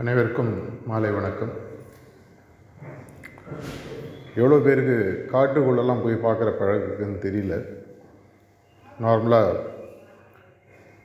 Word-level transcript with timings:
அனைவருக்கும் 0.00 0.50
மாலை 0.88 1.10
வணக்கம். 1.16 1.52
எவ்வளோ 4.40 4.56
பேருக்கு 4.64 4.96
காட்டுக்குள்ளெல்லாம் 5.30 6.02
போய் 6.02 6.16
பார்க்குற 6.24 6.48
பழக்கம்னு 6.58 7.22
தெரியல. 7.24 7.54
நார்மலாக 9.04 9.54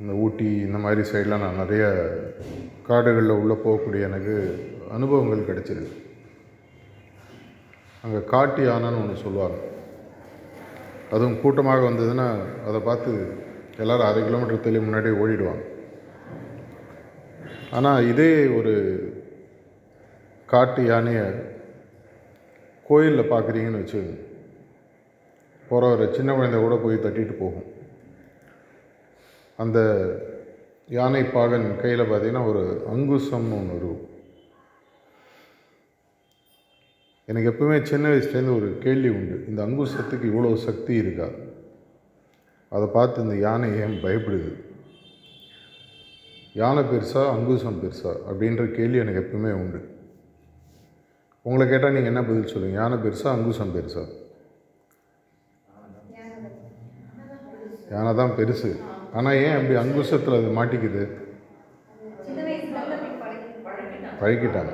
இந்த 0.01 0.13
ஊட்டி 0.23 0.49
இந்த 0.67 0.77
மாதிரி 0.85 1.07
சைடெலாம் 1.11 1.45
நான் 1.45 1.61
நிறைய 1.63 1.85
காடுகளில் 2.89 3.39
உள்ளே 3.41 3.57
போகக்கூடிய 3.65 4.09
எனக்கு 4.09 4.35
அனுபவங்கள் 4.97 5.47
கிடச்சிருக்கு. 5.49 5.97
அங்கே 8.03 8.21
காட்டு 8.33 8.61
யானைன்னு 8.69 9.03
ஒன்று 9.03 9.23
சொல்லுவாங்க. 9.25 9.59
அதுவும் 11.13 11.41
கூட்டமாக 11.45 11.89
வந்ததுன்னா 11.89 12.29
அதை 12.69 12.81
பார்த்து 12.91 13.13
எல்லோரும் 13.83 14.09
அரை 14.11 14.23
கிலோமீட்டர் 14.23 14.65
தள்ளி 14.67 14.81
முன்னாடியே 14.87 15.19
ஓடிடுவாங்க. 15.23 15.65
ஆனால் 17.71 18.07
இதே 18.07 18.47
ஒரு 18.47 18.73
காட்டு 20.45 20.85
யானையை 20.85 21.25
கோயிலில் 22.87 23.31
பார்க்குறீங்கன்னு 23.31 23.81
வச்சுக்கோங்க 23.81 24.17
போகிற 25.69 25.91
ஒரு 25.91 26.13
சின்ன 26.13 26.33
குழந்தை 26.33 26.59
கூட 26.59 26.75
போய் 26.75 27.03
தட்டிட்டு 27.03 27.33
போகும். 27.33 27.67
அந்த 29.57 29.79
யானை 30.87 31.23
பாகன் 31.23 31.67
கையில் 31.81 32.09
பார்த்தீங்கன்னா 32.09 32.47
ஒரு 32.47 32.63
அங்குசம்னு 32.93 33.57
ஒன்று 33.59 33.75
இருக்கும் 33.75 34.07
எனக்கு 37.25 37.49
எப்பவுமே 37.51 37.81
சின்ன 37.81 38.09
வயசுலேருந்து 38.09 38.55
ஒரு 38.55 38.77
கேள்வி 38.77 39.09
உண்டு. 39.09 39.45
இந்த 39.47 39.65
அங்குசத்துக்கு 39.65 40.25
இவ்வளோ 40.31 40.53
சக்தி 40.55 40.93
இருக்கா? 40.93 41.29
அதை 42.69 42.87
பார்த்து 42.87 43.21
இந்த 43.21 43.35
யானை 43.35 43.69
ஏன் 43.79 44.01
பயப்படுது? 44.03 44.51
யானை 46.55 46.81
பெருசா 46.91 47.21
அங்குசம் 47.33 47.79
பெருசா 47.81 48.11
அப்படின்ற 48.29 48.63
கேள்வி 48.77 48.97
எனக்கு 49.03 49.21
எப்பவுமே 49.23 49.51
உண்டு. 49.61 49.79
உங்களை 51.45 51.65
கேட்டால் 51.67 51.95
நீங்கள் 51.95 52.11
என்ன 52.11 52.21
பதில் 52.29 52.51
சொல்லுங்கள் 52.53 52.81
யானை 52.81 52.97
பெருசா 53.05 53.27
அங்குசம் 53.35 53.73
பெருசா? 53.75 54.03
யானை 57.93 58.11
தான் 58.21 58.35
பெருசு. 58.39 58.69
ஆனால் 59.17 59.39
ஏன் 59.45 59.57
அப்படி 59.59 59.75
அங்குசத்தில் 59.83 60.37
அது 60.39 60.51
மாட்டிக்குது? 60.59 61.03
பழகிட்டாங்க 63.71 64.19
பழகிட்டாங்க 64.21 64.73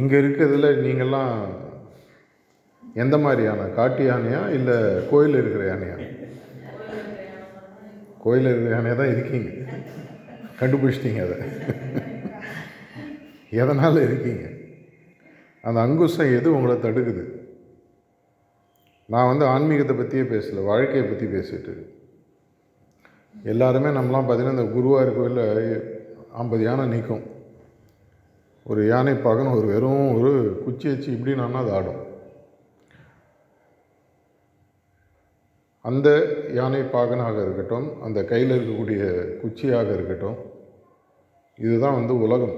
இங்கே 0.00 0.16
இருக்கிறதுல 0.22 0.68
நீங்கள்லாம் 0.86 1.32
எந்த 3.02 3.16
மாதிரி 3.24 3.42
யானை? 3.48 3.66
காட்டு 3.78 4.02
யானையா 4.10 4.40
இல்லை 4.58 4.76
கோயில் 5.10 5.40
இருக்கிற 5.40 5.64
யானையா? 5.70 5.96
கோயில் 8.24 8.50
இருக்கிற 8.50 8.72
யானையாக 8.76 8.98
தான் 9.00 9.12
இருக்கீங்க. 9.14 9.50
கண்டுபிடிச்சிட்டீங்க 10.60 11.22
அதை. 11.26 11.36
எதனால் 13.50 14.02
இருக்கீங்க? 14.02 14.46
அந்த 15.64 15.80
அங்குசம் 15.80 16.34
எது 16.38 16.54
உங்களை 16.54 16.76
தடுக்குது? 16.76 17.24
நான் 19.08 19.26
வந்து 19.26 19.44
ஆன்மீகத்தை 19.44 19.96
பற்றியே 19.96 20.22
பேசலை 20.22 20.64
வாழ்க்கையை 20.64 21.04
பற்றி 21.06 21.26
பேசிட்டு 21.26 21.74
எல்லாருமே 23.44 23.88
நம்மலாம் 23.88 24.26
பார்த்தீங்கன்னா 24.26 24.56
இந்த 24.58 24.68
குருவார் 24.76 25.16
கோயிலில் 25.16 25.94
ஐம்பது 26.32 26.62
யானை 26.62 26.86
நிற்கும் 26.86 27.24
ஒரு 28.66 28.86
யானை 28.86 29.14
பார்க்கணும் 29.14 29.52
ஒரு 29.52 29.66
வெறும் 29.66 30.14
ஒரு 30.16 30.30
குச்சி 30.64 30.88
வச்சு 30.88 31.12
இப்படி 31.12 31.34
நான் 31.34 31.54
அது 31.54 31.72
ஆடும். 31.72 32.02
அந்த 35.84 36.08
யானை 36.52 36.80
பாகனாக 36.82 37.42
இருக்கட்டும் 37.42 38.02
அந்த 38.02 38.24
கையில் 38.24 38.54
இருக்கக்கூடிய 38.56 39.02
குச்சியாக 39.42 39.94
இருக்கட்டும் 39.94 40.38
இதுதான் 41.64 41.98
வந்து 41.98 42.14
உலகம். 42.26 42.56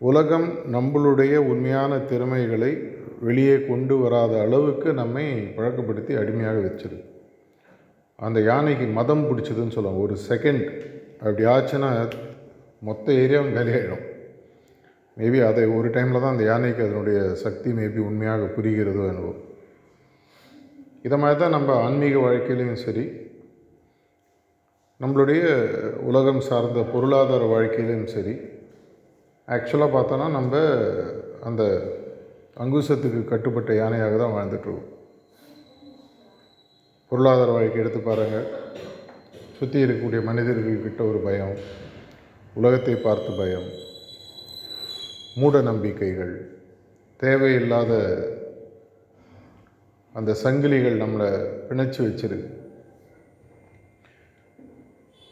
உலகம் 0.00 0.48
நம்மளுடைய 0.74 1.36
உண்மையான 1.50 1.98
திறமைகளை 2.10 2.72
வெளியே 3.20 3.56
கொண்டு 3.68 3.94
வராத 4.02 4.32
அளவுக்கு 4.40 4.88
நம்மை 4.92 5.24
பழக்கப்படுத்தி 5.56 6.12
அடிமையாக 6.20 6.58
வச்சிருக்கு. 6.66 7.06
அந்த 8.18 8.38
யானைக்கு 8.50 8.86
மதம் 8.98 9.24
பிடிச்சதுன்னு 9.28 9.74
சொல்லலாம். 9.76 10.02
ஒரு 10.04 10.14
செகண்ட் 10.28 10.64
அப்படி 11.22 11.44
ஆச்சுன்னா 11.54 11.90
மொத்த 12.88 13.12
ஏரியாவும் 13.22 13.54
காலியாயிடும் 13.56 14.04
மேபி 15.16 15.38
அதை 15.46 15.62
ஒரு 15.76 15.88
டைமில் 15.94 16.22
தான் 16.22 16.34
அந்த 16.34 16.44
யானைக்கு 16.44 16.82
அதனுடைய 16.86 17.20
சக்தி 17.44 17.70
மேபி 17.78 18.00
உண்மையாக 18.08 18.50
புரிகிறதோ 18.56 19.04
என்னவோ. 19.12 19.32
இதை 21.06 21.16
மாதிரி 21.18 21.38
தான் 21.40 21.56
நம்ம 21.56 21.74
ஆன்மீக 21.86 22.16
வாழ்க்கையிலையும் 22.18 22.82
சரி 22.84 23.04
நம்மளுடைய 25.00 25.42
உலகம் 25.98 26.40
சார்ந்த 26.40 26.82
பொருளாதார 26.82 27.44
வாழ்க்கையிலும் 27.44 28.06
சரி 28.06 28.34
ஆக்சுவலாக 29.46 29.94
பார்த்தோன்னா 29.94 30.30
நம்ம 30.30 30.56
அந்த 31.40 31.62
அங்குசத்துக்கு 32.56 33.24
கட்டுப்பட்ட 33.24 33.72
யானையாக 33.74 34.18
தான் 34.18 34.34
வாழ்ந்துட்டுருக்கோம் 34.36 34.94
பொருளாதார 37.08 37.50
வாழ்க்கை 37.50 37.80
எடுத்து 37.80 37.98
பாருங்கள் 37.98 38.48
சுற்றி 39.58 39.84
இருக்கக்கூடிய 39.84 40.24
மனிதர்கள்கிட்ட 40.24 41.00
ஒரு 41.00 41.18
பயம் 41.18 41.56
உலகத்தை 42.54 42.94
பார்த்து 42.94 43.36
பயம் 43.36 43.68
மூட 45.34 45.60
நம்பிக்கைகள் 45.60 46.34
தேவையில்லாத 47.16 47.92
அந்த 50.14 50.36
சங்கிலிகள் 50.44 51.02
நம்மளை 51.02 51.30
பிணைச்சி 51.68 52.00
வச்சிருக்கு. 52.02 52.57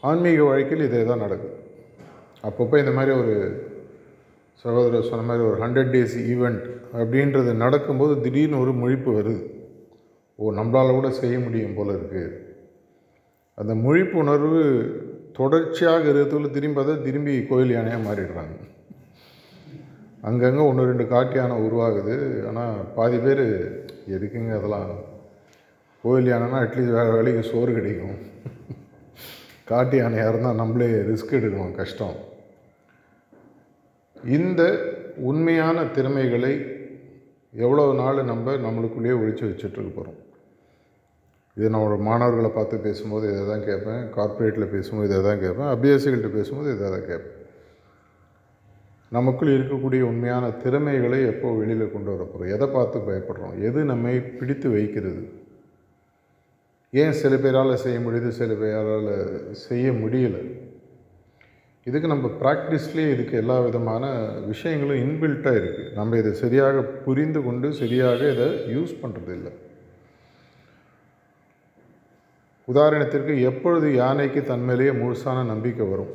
ஆன்மீக 0.02 0.42
வாழ்க்கையில் 0.50 0.86
இதே 0.88 1.04
தான் 1.04 1.24
நடக்குது. 1.26 1.56
அப்பப்போ 2.44 2.78
இந்த 2.82 2.92
மாதிரி 2.98 3.12
ஒரு 3.20 3.34
சகோதரர் 4.64 5.08
சொன்ன 5.10 5.26
மாதிரி 5.28 5.44
ஒரு 5.48 5.58
ஹண்ட்ரட் 5.64 5.92
டேஸ் 5.94 6.16
ஈவெண்ட் 6.32 6.62
அப்படின்றது 7.00 7.50
நடக்கும்போது 7.64 8.14
திடீர்னு 8.24 8.60
ஒரு 8.64 8.72
முழிப்பு 8.82 9.10
வருது. 9.18 9.42
ஓ 10.38 10.52
நம்மளால் 10.58 10.96
கூட 10.98 11.10
செய்ய 11.10 11.36
முடியும் 11.38 11.76
போல 11.78 11.92
இருக்குது 11.98 12.44
அந்த 13.60 13.74
முழிப்பு 13.74 14.16
உணர்வு 14.24 14.62
தொடர்ச்சியாக 15.38 16.12
இருக்கிறதுல 16.12 16.50
திரும்பி 16.56 16.76
பார்த்தா 16.78 17.02
திரும்பி 17.02 17.34
கோயில் 17.50 17.74
யானையாக 17.76 18.06
மாறிடுறாங்க. 18.06 18.54
அங்கங்கே 20.28 20.62
ஒன்று 20.68 20.88
ரெண்டு 20.90 21.04
காட்டு 21.08 21.36
யானை 21.38 21.56
உருவாகுது. 21.66 22.14
ஆனால் 22.48 22.76
பாதி 22.94 23.18
பேர் 23.24 23.44
எதுக்குங்க 24.14 24.52
அதெல்லாம்? 24.58 24.90
கோயில் 26.04 26.30
யானைனா 26.32 26.58
அட்லீஸ்ட் 26.64 26.96
வேறு 26.98 27.14
வேலைக்கு 27.16 27.42
சோறு 27.50 27.72
கிடைக்கும். 27.78 28.16
காட்டு 29.70 29.96
யானையாக 30.00 30.30
இருந்தால் 30.32 30.60
நம்மளே 30.60 30.88
ரிஸ்க் 31.10 31.36
எடுக்கணும் 31.38 31.78
கஷ்டம். 31.80 32.16
இந்த 34.36 34.62
உண்மையான 35.30 35.84
திறமைகளை 35.96 36.52
எவ்வளோ 37.64 37.84
நாள் 38.02 38.18
நம்ம 38.30 38.54
நம்மளுக்குள்ளேயே 38.66 39.18
ஒழிச்சு 39.20 39.44
வச்சுட்ருக்க 39.48 39.90
போகிறோம் 39.96 40.20
இது 41.56 41.68
நம்மளோட 41.74 41.96
மாணவர்களை 42.08 42.50
பார்த்து 42.56 42.76
பேசும்போது 42.86 43.26
இதை 43.32 43.42
தான் 43.50 43.64
கேட்பேன் 43.68 44.02
கார்ப்பரேட்டில் 44.16 44.72
பேசும்போது 44.74 45.08
இதை 45.10 45.20
தான் 45.28 45.42
கேட்பேன் 45.44 45.70
அபியாசிகள்கிட்ட 45.74 46.30
பேசும்போது 46.38 46.68
இதை 46.74 46.88
தான் 46.94 47.08
கேட்பேன். 47.10 47.32
நமக்குள் 49.12 49.54
இருக்கக்கூடிய 49.56 50.02
உண்மையான 50.10 50.44
திறமைகளை 50.62 51.20
எப்போ 51.32 51.48
வெளியில் 51.58 51.92
கொண்டு 51.92 52.10
வர 52.12 52.22
போகிறோம் 52.24 52.52
எதை 52.54 52.66
பார்த்து 52.76 53.06
பயப்படுறோம்? 53.08 53.54
எது 53.68 53.80
நம்மை 53.92 54.14
பிடித்து 54.38 54.68
வைக்கிறது? 54.76 55.22
ஏன் 56.90 57.12
சில 57.12 57.36
பேரால் 57.36 57.76
செய்ய 57.76 57.98
முடியுது 57.98 58.28
சில 58.28 58.54
பேரால் 58.54 59.52
செய்ய 59.52 59.90
முடியல? 59.92 60.64
இதுக்கு 61.84 62.08
நம்ம 62.08 62.30
ப்ராக்டிஸ்லேயே 62.40 63.12
இதுக்கு 63.12 63.36
எல்லா 63.36 63.60
விதமான 63.60 64.28
விஷயங்களும் 64.46 65.02
இன்பில்ட்டாக 65.02 65.60
இருக்குது 65.60 65.92
நம்ம 65.92 66.16
இதை 66.16 66.32
சரியாக 66.32 66.82
புரிந்து 66.82 67.42
கொண்டு 67.42 67.72
சரியாக 67.72 68.30
இதை 68.30 68.46
யூஸ் 68.46 68.96
பண்ணுறது 69.02 69.32
இல்லை 69.34 69.52
உதாரணத்திற்கு 72.68 73.40
எப்பொழுது 73.40 73.94
யானைக்கு 73.94 74.40
தன்மையிலேயே 74.40 74.90
முழுசான 74.90 75.44
நம்பிக்கை 75.44 75.86
வரும்? 75.86 76.14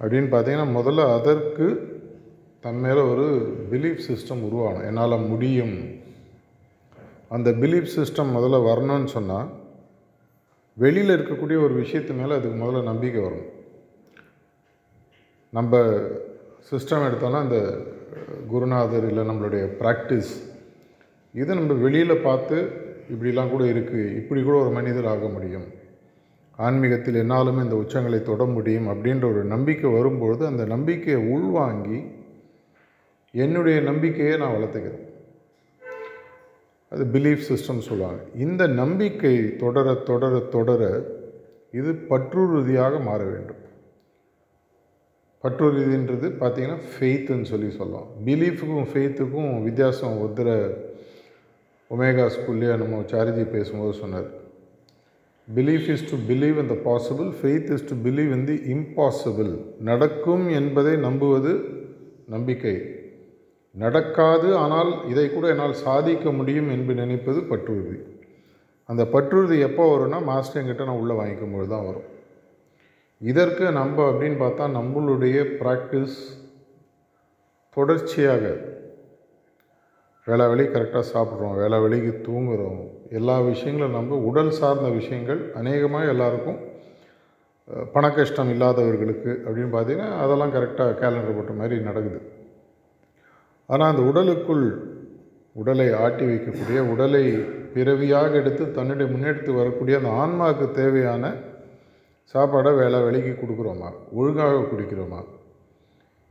அப்படின்னு 0.00 0.28
பார்த்தீங்கன்னா 0.34 0.68
முதல்ல 0.78 1.20
அதற்கு 1.20 1.66
தன்மையில் 2.60 3.02
ஒரு 3.02 3.56
பிலீஃப் 3.70 4.00
சிஸ்டம் 4.08 4.44
உருவாகணும். 4.48 4.84
என்னால் 4.84 5.18
முடியும். 5.18 6.00
அந்த 7.34 7.50
பிலீஃப் 7.62 7.94
சிஸ்டம் 7.96 8.34
முதல்ல 8.36 8.58
வரணும்னு 8.68 9.10
சொன்னால் 9.16 9.50
வெளியில் 10.82 11.12
இருக்கக்கூடிய 11.16 11.58
ஒரு 11.66 11.74
விஷயத்து 11.82 12.12
மேலே 12.18 12.32
அதுக்கு 12.36 12.56
முதல்ல 12.62 12.82
நம்பிக்கை 12.82 13.20
வரும். 13.22 13.48
நம்ம 15.50 15.80
சிஸ்டம் 16.70 17.04
எடுத்தோன்னா 17.08 17.40
அந்த 17.46 17.58
குருநாதர் 18.52 19.06
இல்லை 19.08 19.24
நம்மளுடைய 19.30 19.64
ப்ராக்டிஸ் 19.80 20.32
இதை 21.34 21.52
நம்ம 21.58 21.76
வெளியில் 21.84 22.24
பார்த்து 22.26 22.56
இப்படிலாம் 23.12 23.52
கூட 23.54 23.64
இருக்குது 23.64 24.16
இப்படி 24.20 24.42
கூட 24.42 24.56
ஒரு 24.64 24.70
மனிதர் 24.70 25.06
ஆக 25.06 25.28
முடியும். 25.28 25.68
ஆன்மீகத்தில் 26.56 27.20
என்னாலும் 27.22 27.62
இந்த 27.62 27.74
உச்சங்களை 27.82 28.22
தொட 28.22 28.44
முடியும் 28.56 28.88
அப்படின்ற 28.88 29.24
ஒரு 29.30 29.44
நம்பிக்கை 29.44 29.90
வரும்பொழுது 29.90 30.46
அந்த 30.46 30.64
நம்பிக்கையை 30.64 31.20
உள்வாங்கி 31.36 32.00
என்னுடைய 33.34 33.80
நம்பிக்கையை 33.80 34.36
நான் 34.36 34.54
வளர்த்துக்கிறேன். 34.56 35.06
அது 36.92 37.04
பிலீஃப் 37.04 37.44
சிஸ்டம் 37.48 37.86
சொல்லுவாங்க. 37.88 38.22
இந்த 38.36 38.66
நம்பிக்கை 38.66 39.56
தொடர 39.56 39.94
தொடர 39.94 40.38
தொடர 40.38 41.02
இது 41.72 41.92
பற்றுறுதியாக 41.92 43.02
மாற 43.02 43.24
வேண்டும். 43.24 43.60
பற்றுறுதின்றது 45.42 46.26
பார்த்திங்கன்னா 46.40 46.78
ஃபெய்த்துன்னு 46.92 47.44
சொல்லி 47.44 47.70
சொல்லலாம். 47.70 48.08
பிலீஃபுக்கும் 48.26 48.86
ஃபெய்த்துக்கும் 48.92 49.62
வித்தியாசம் 49.62 50.18
ஒத்துற 50.24 50.74
ஒமேகா 51.90 52.30
ஸ்கூல்லேயே 52.34 52.76
நம்ம 52.76 53.00
சாரிஜி 53.00 53.50
பேசும்போது 53.50 53.92
சொன்னார். 53.92 54.28
Belief 55.54 55.88
is 55.88 56.04
to 56.10 56.34
believe 56.34 56.58
in 56.58 56.70
the 56.72 56.76
possible 56.90 57.32
faith 57.42 57.72
is 57.72 57.84
to 57.84 57.94
believe 58.10 58.32
in 58.36 58.44
the 58.44 58.56
impossible 58.74 59.52
நடக்கும் 59.80 60.48
என்பதை 60.48 60.96
நம்புவது 60.96 61.52
நம்பிக்கை. 62.28 62.76
நடக்காது 63.74 64.48
ஆனால் 64.62 64.90
இதை 65.10 65.26
கூட 65.28 65.46
என்னால் 65.52 65.82
சாதிக்க 65.84 66.30
முடியும் 66.38 66.70
என்று 66.74 66.94
நினைப்பது 67.02 67.40
பற்றுறுதி. 67.50 67.98
அந்த 68.88 69.02
பற்றுறுதி 69.14 69.56
எப்போ 69.68 69.84
வரும்னா 69.90 70.18
மாஸ்டர் 70.30 70.60
என்கிட்ட 70.60 70.86
நான் 70.88 71.00
உள்ளே 71.02 71.14
வாங்கிக்கும்போது 71.20 71.68
தான் 71.74 71.86
வரும். 71.88 72.08
இதற்கு 73.20 73.64
நம்ம 73.78 73.96
அப்படின்னு 74.10 74.38
பார்த்தா 74.42 74.64
நம்மளுடைய 74.78 75.38
ப்ராக்டிஸ் 75.60 76.18
தொடர்ச்சியாக 77.76 78.44
வேலை 80.26 80.44
வழி 80.50 80.64
கரெக்டாக 80.72 81.04
சாப்பிட்றோம் 81.12 81.56
வேலை 81.60 81.78
வழிக்கு 81.84 82.12
தூங்குகிறோம் 82.26 82.82
எல்லா 83.18 83.36
விஷயங்களும் 83.48 83.96
நம்ம 83.98 84.18
உடல் 84.28 84.52
சார்ந்த 84.58 84.88
விஷயங்கள் 84.98 85.40
அநேகமாக 85.60 86.12
எல்லாருக்கும் 86.12 86.60
பணக்கஷ்டம் 87.68 87.90
பண 87.94 88.06
கஷ்டம் 88.16 88.52
இல்லாதவர்களுக்கு 88.54 89.30
அப்படின்னு 89.44 89.72
பார்த்தீங்கன்னா 89.74 90.10
அதெல்லாம் 90.24 90.54
கரெக்டாக 90.54 90.96
கேலண்டர் 91.00 91.36
போட்ட 91.38 91.52
மாதிரி 91.60 91.76
நடக்குது. 91.88 92.20
ஆனால் 93.66 93.90
அந்த 93.90 94.02
உடலுக்குள் 94.02 94.90
உடலை 95.52 95.92
ஆட்டி 95.92 96.24
வைக்கக்கூடிய 96.24 96.80
உடலை 96.92 97.24
பிறவியாக 97.74 98.34
எடுத்து 98.34 98.70
தன்னுடைய 98.70 99.12
முன்னெடுத்து 99.12 99.50
வரக்கூடிய 99.54 99.96
அந்த 99.96 100.10
ஆன்மாவுக்கு 100.22 100.70
தேவையான 100.70 101.34
சாப்பாடை 102.34 102.76
வேலை 102.76 103.02
விலைக்கு 103.02 103.32
கொடுக்குறோமா? 103.40 103.92
ஒழுங்காக 104.12 104.58
குடிக்கிறோமா? 104.58 105.24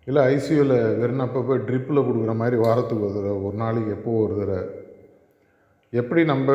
இல்லை 0.05 0.21
ஐசியூவில் 0.35 0.97
வெறும் 0.99 1.19
அப்பப்போ 1.19 1.55
ட்ரிப்பில் 1.67 2.05
கொடுக்குற 2.07 2.35
மாதிரி 2.35 2.57
வாரத்துக்கு 2.57 3.05
ஒரு 3.05 3.13
தடவை 3.13 3.37
ஒரு 3.47 3.55
நாளைக்கு 3.55 3.91
எப்போ 3.91 4.11
ஒரு 4.11 4.35
தடவை? 4.39 4.63
எப்படி 5.89 6.23
நம்ம 6.25 6.51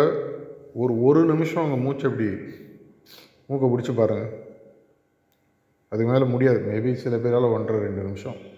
ஒரு 0.75 1.03
ஒரு 1.03 1.25
நிமிஷம் 1.25 1.63
அங்கே 1.65 1.77
மூச்சை 1.77 2.11
அப்படி 2.11 2.29
மூக்கை 3.47 3.69
பிடிச்சி 3.73 3.97
பாருங்கள் 3.97 4.45
அதுக்கு 5.89 6.13
மேலே 6.13 6.25
முடியாது. 6.25 6.59
மேபி 6.71 6.93
சில 6.93 7.17
பேரால் 7.17 7.55
ஒன்றரை 7.57 7.81
ரெண்டு 7.81 8.03
நிமிஷம். 8.03 8.55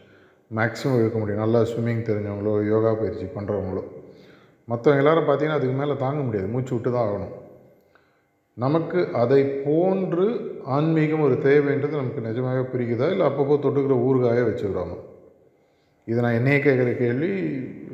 மேக்ஸிமம் 0.56 0.98
இழுக்க 1.00 1.16
முடியும். 1.18 1.42
நல்லா 1.44 1.60
ஸ்விம்மிங் 1.70 2.06
தெரிஞ்சவங்களோ 2.08 2.52
யோகா 2.72 2.92
பயிற்சி 3.00 3.26
பண்ணுறவங்களோ 3.36 3.82
மற்றவங்க 4.70 5.02
எல்லோரும் 5.02 5.26
பார்த்தீங்கன்னா 5.26 5.58
அதுக்கு 5.58 5.76
மேலே 5.80 5.94
தாங்க 6.04 6.20
முடியாது. 6.26 6.48
மூச்சு 6.54 6.72
விட்டு 6.74 6.90
தான் 6.94 7.06
ஆகணும். 7.08 7.34
நமக்கு 8.64 9.00
அதை 9.22 9.40
போன்று 9.66 10.26
ஆன்மீகம் 10.76 11.24
ஒரு 11.26 11.36
தேவைன்றது 11.46 12.00
நமக்கு 12.00 12.24
நிஜமாகவே 12.26 12.64
புரியுதா? 12.72 13.06
இல்லை 13.14 13.26
அப்பப்போ 13.28 13.56
தொட்டுக்கிற 13.64 13.96
ஊறுகாயை 14.06 14.42
வச்சுக்கிறோமா 14.48 14.98
இது 16.08 16.18
நான் 16.24 16.38
என்னையே 16.38 16.58
கேட்குற 16.64 16.90
கேள்வி. 17.02 17.30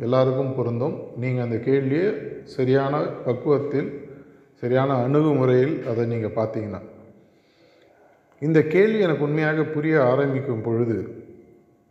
எல்லாருக்கும் 0.06 0.54
பொருந்தும். 0.58 0.96
நீங்கள் 1.22 1.44
அந்த 1.46 1.56
கேள்வியை 1.68 2.08
சரியான 2.56 2.94
பக்குவத்தில் 3.26 3.90
சரியான 4.62 4.96
அணுகுமுறையில் 5.04 5.74
அதை 5.90 6.02
நீங்கள் 6.12 6.36
பார்த்தீங்கன்னா 6.36 6.80
இந்த 8.42 8.60
கேள்வி 8.74 8.98
எனக்கு 9.06 9.26
உண்மையாக 9.26 9.64
புரிய 9.74 9.94
ஆரம்பிக்கும் 10.10 10.64
பொழுது 10.68 10.96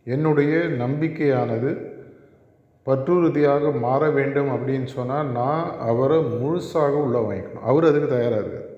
என்னுடைய 0.04 0.54
நம்பிக்கையானது 0.56 1.92
பற்றுறுதியாக 2.86 3.78
மாற 3.78 4.10
வேண்டும் 4.10 4.48
அப்படின்னு 4.48 4.84
சொன்னால் 4.84 5.30
நான் 5.30 5.78
அவரை 5.78 6.18
முழுசாக 6.18 6.94
உள்ளே 7.04 7.18
வாங்கிக்கணும். 7.18 7.66
அவர் 7.70 7.84
அதுக்கு 7.84 8.08
தயாராக 8.08 8.40
இருக்கார். 8.40 8.70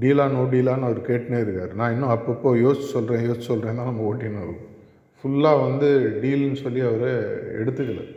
டீலா 0.00 0.26
நோ 0.30 0.42
டீலான்னு 0.52 0.88
அவர் 0.88 1.00
கேட்டுனே 1.00 1.40
இருக்கார். 1.40 1.74
நான் 1.74 1.92
இன்னும் 1.92 2.08
அப்பப்போ 2.08 2.50
யோசிச்சு 2.64 2.88
சொல்கிறேன் 2.94 3.26
யோசிச்சு 3.28 3.50
சொல்கிறேன் 3.50 3.76
தான் 3.76 3.84
நம்ம 3.84 4.06
ஓட்டின்னு 4.10 4.42
வரும். 4.44 4.62
ஃபுல்லாக 5.18 5.60
வந்து 5.60 6.18
டீல்னு 6.22 6.54
சொல்லி 6.54 6.80
அவர் 6.80 7.08
எடுத்துக்கல. 7.62 8.16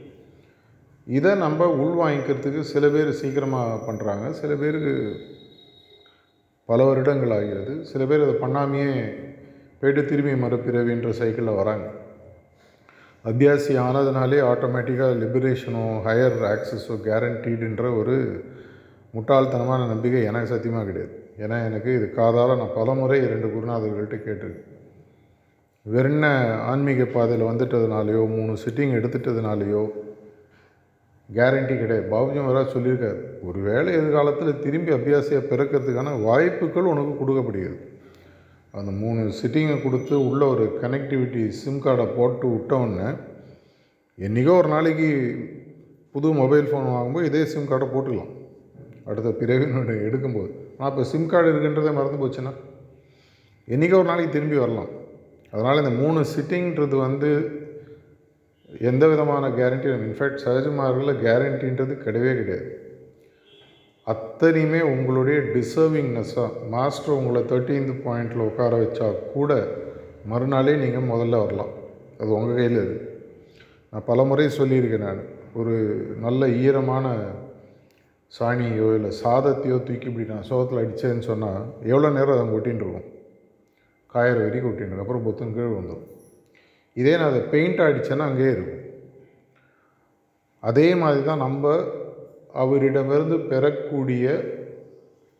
இதை 1.06 1.36
நம்ம 1.36 1.68
உள் 1.70 1.98
வாங்கிக்கிறதுக்கு 2.04 2.60
சில 2.60 2.88
பேர் 2.88 3.12
சீக்கிரமாக 3.12 3.92
பண்ணுறாங்க 3.92 4.30
சில 4.30 4.56
பேருக்கு 4.56 5.16
பல 6.66 6.84
வருடங்கள் 6.84 7.32
ஆகிறது. 7.32 7.86
சில 7.86 8.06
பேர் 8.06 8.24
அதை 8.24 8.36
பண்ணாமையே 8.36 8.94
போயிட்டு 9.80 10.02
திரும்பி 10.10 10.34
மறுபிறவின்ற 10.44 11.10
சைக்கிளில் 11.20 11.60
வராங்க. 11.62 11.88
அத்தியாசி 13.30 13.74
ஆனதுனாலே 13.88 14.40
ஆட்டோமேட்டிக்காக 14.52 15.14
லிபரேஷனும் 15.24 15.96
ஹையர் 16.08 16.40
ஆக்சஸோ 16.52 16.96
கேரண்டீடுன்ற 17.08 17.84
ஒரு 18.00 18.16
முட்டாள்தனமான 19.16 19.82
நம்பிக்கை 19.92 20.22
எனக்கு 20.30 20.52
சத்தியமாக 20.54 20.86
கிடையாது. 20.88 21.14
ஏன்னா 21.44 21.58
எனக்கு 21.68 21.90
இது 21.98 22.08
காதால் 22.18 22.60
நான் 22.62 22.76
பலமுறை 22.78 23.18
இரண்டு 23.28 23.48
குருநாதர்கள்ட்ட 23.54 24.18
கேட்டிருக்கேன். 24.26 24.72
வெறும் 25.86 26.24
ஆன்மீக 26.72 27.06
பாதையில் 27.16 27.50
வந்துட்டதுனாலையோ 27.50 28.22
மூணு 28.36 28.54
சிட்டிங் 28.64 28.94
எடுத்துட்டதுனாலையோ 29.00 29.84
கேரண்டி 31.30 31.76
கிடையாது. 31.82 32.06
பாபுஜி 32.14 32.40
மகாராஜ் 32.46 32.74
சொல்லியிருக்காரு 32.76 33.22
ஒருவேளை 33.50 33.90
எதிர்காலத்தில் 34.00 34.62
திரும்பி 34.66 34.92
அபியாசியை 34.98 35.42
பிறக்கிறதுக்கான 35.52 36.16
வாய்ப்புகள் 36.28 36.92
உனக்கு 36.94 37.14
கொடுக்கப்படுகிறது. 37.22 37.80
அந்த 38.80 38.92
மூணு 39.02 39.22
சிட்டிங்கை 39.40 39.76
கொடுத்து 39.82 40.16
உள்ளே 40.30 40.46
ஒரு 40.54 40.66
கனெக்டிவிட்டி 40.82 41.44
சிம் 41.60 41.82
கார்டை 41.86 42.06
போட்டு 42.18 42.48
விட்டோன்னே 42.54 43.08
என்றைக்கோ 44.18 44.54
ஒரு 44.62 44.70
நாளைக்கு 44.74 45.10
புது 46.16 46.28
மொபைல் 46.42 46.68
ஃபோன் 46.70 46.92
வாங்கும்போது 46.94 47.28
இதே 47.30 47.42
சிம் 47.54 47.70
கார்டை 47.72 47.88
போட்டுக்கலாம். 47.94 48.32
அடுத்த 49.10 49.32
பிறவினுடைய 49.42 49.98
எடுக்கும்போது. 50.08 50.52
ஆனால் 50.78 50.92
இப்போ 50.92 51.04
சிம் 51.12 51.30
கார்டு 51.32 51.52
இருக்குன்றதே 51.52 51.92
மறந்து 51.98 52.22
போச்சுன்னா 52.22 52.54
என்றைக்கோ 53.74 54.00
ஒரு 54.02 54.10
நாளைக்கு 54.12 54.36
திரும்பி 54.36 54.58
வரலாம். 54.64 54.92
அதனால் 55.54 55.82
இந்த 55.84 55.94
மூணு 56.02 56.20
சிட்டிங்கிறது 56.34 56.96
வந்து 57.08 57.30
எந்த 58.92 59.04
விதமான 59.12 59.50
கேரண்டி 59.60 59.90
இன்ஃபேக்ட் 60.08 60.44
சகஜமார்களில் 60.46 61.22
கேரண்டின்றது 61.26 61.94
கிடையவே 62.06 62.34
கிடையாது. 62.40 62.68
அத்தனையுமே 64.12 64.80
உங்களுடைய 64.94 65.38
டிசர்விங்னஸ்ஸாக 65.54 66.50
மாஸ்டர் 66.74 67.16
உங்களை 67.20 67.42
தேர்ட்டீன்த் 67.52 67.94
பாயிண்டில் 68.06 68.44
உட்கார 68.50 68.74
வச்சா 68.82 69.08
கூட 69.36 69.52
மறுநாளே 70.32 70.74
நீங்கள் 70.84 71.10
முதல்ல 71.14 71.40
வரலாம். 71.44 71.72
அது 72.20 72.30
உங்கள் 72.38 72.60
கையில் 72.60 72.78
அது 72.84 72.96
நான் 73.92 74.08
பல 74.10 74.24
முறை 74.30 74.46
சொல்லியிருக்கேன் 74.60 75.06
நான். 75.08 75.24
ஒரு 75.60 75.74
நல்ல 76.26 76.50
ஈரமான 76.66 77.06
சாணியோ 78.40 78.88
இல்லை 78.98 79.12
சாதத்தையோ 79.24 79.78
தூக்கி 79.88 80.08
இப்படி 80.12 80.28
நான் 80.34 80.48
சோகத்தில் 80.52 80.82
அடித்தேன்னு 80.84 81.28
சொன்னால் 81.32 81.62
எவ்வளோ 81.92 82.10
நேரம் 82.18 82.36
அதை 82.36 82.56
ஒட்டின்னு 82.58 82.84
இருக்கும் 82.84 83.10
காயிற 84.14 84.38
வரைக்கும் 84.46 84.72
ஒட்டின்னு 84.72 85.04
அப்புறம் 85.04 85.26
பொத்துன்னு 85.28 85.56
கீழே 85.58 85.70
வந்துடும் 85.78 86.08
இதே 86.94 87.14
நான் 87.20 87.32
அதை 87.34 87.44
பெயிண்ட் 87.54 87.86
அடித்தேன்னா 87.90 88.30
அங்கேயே 88.30 88.52
இருக்கும். 88.58 88.82
அதே 90.64 90.88
மாதிரி 91.02 91.22
தான் 91.26 91.46
நம்ம 91.48 91.64
அவரிடமிருந்து 92.62 93.38
பெறக்கூடிய 93.52 94.26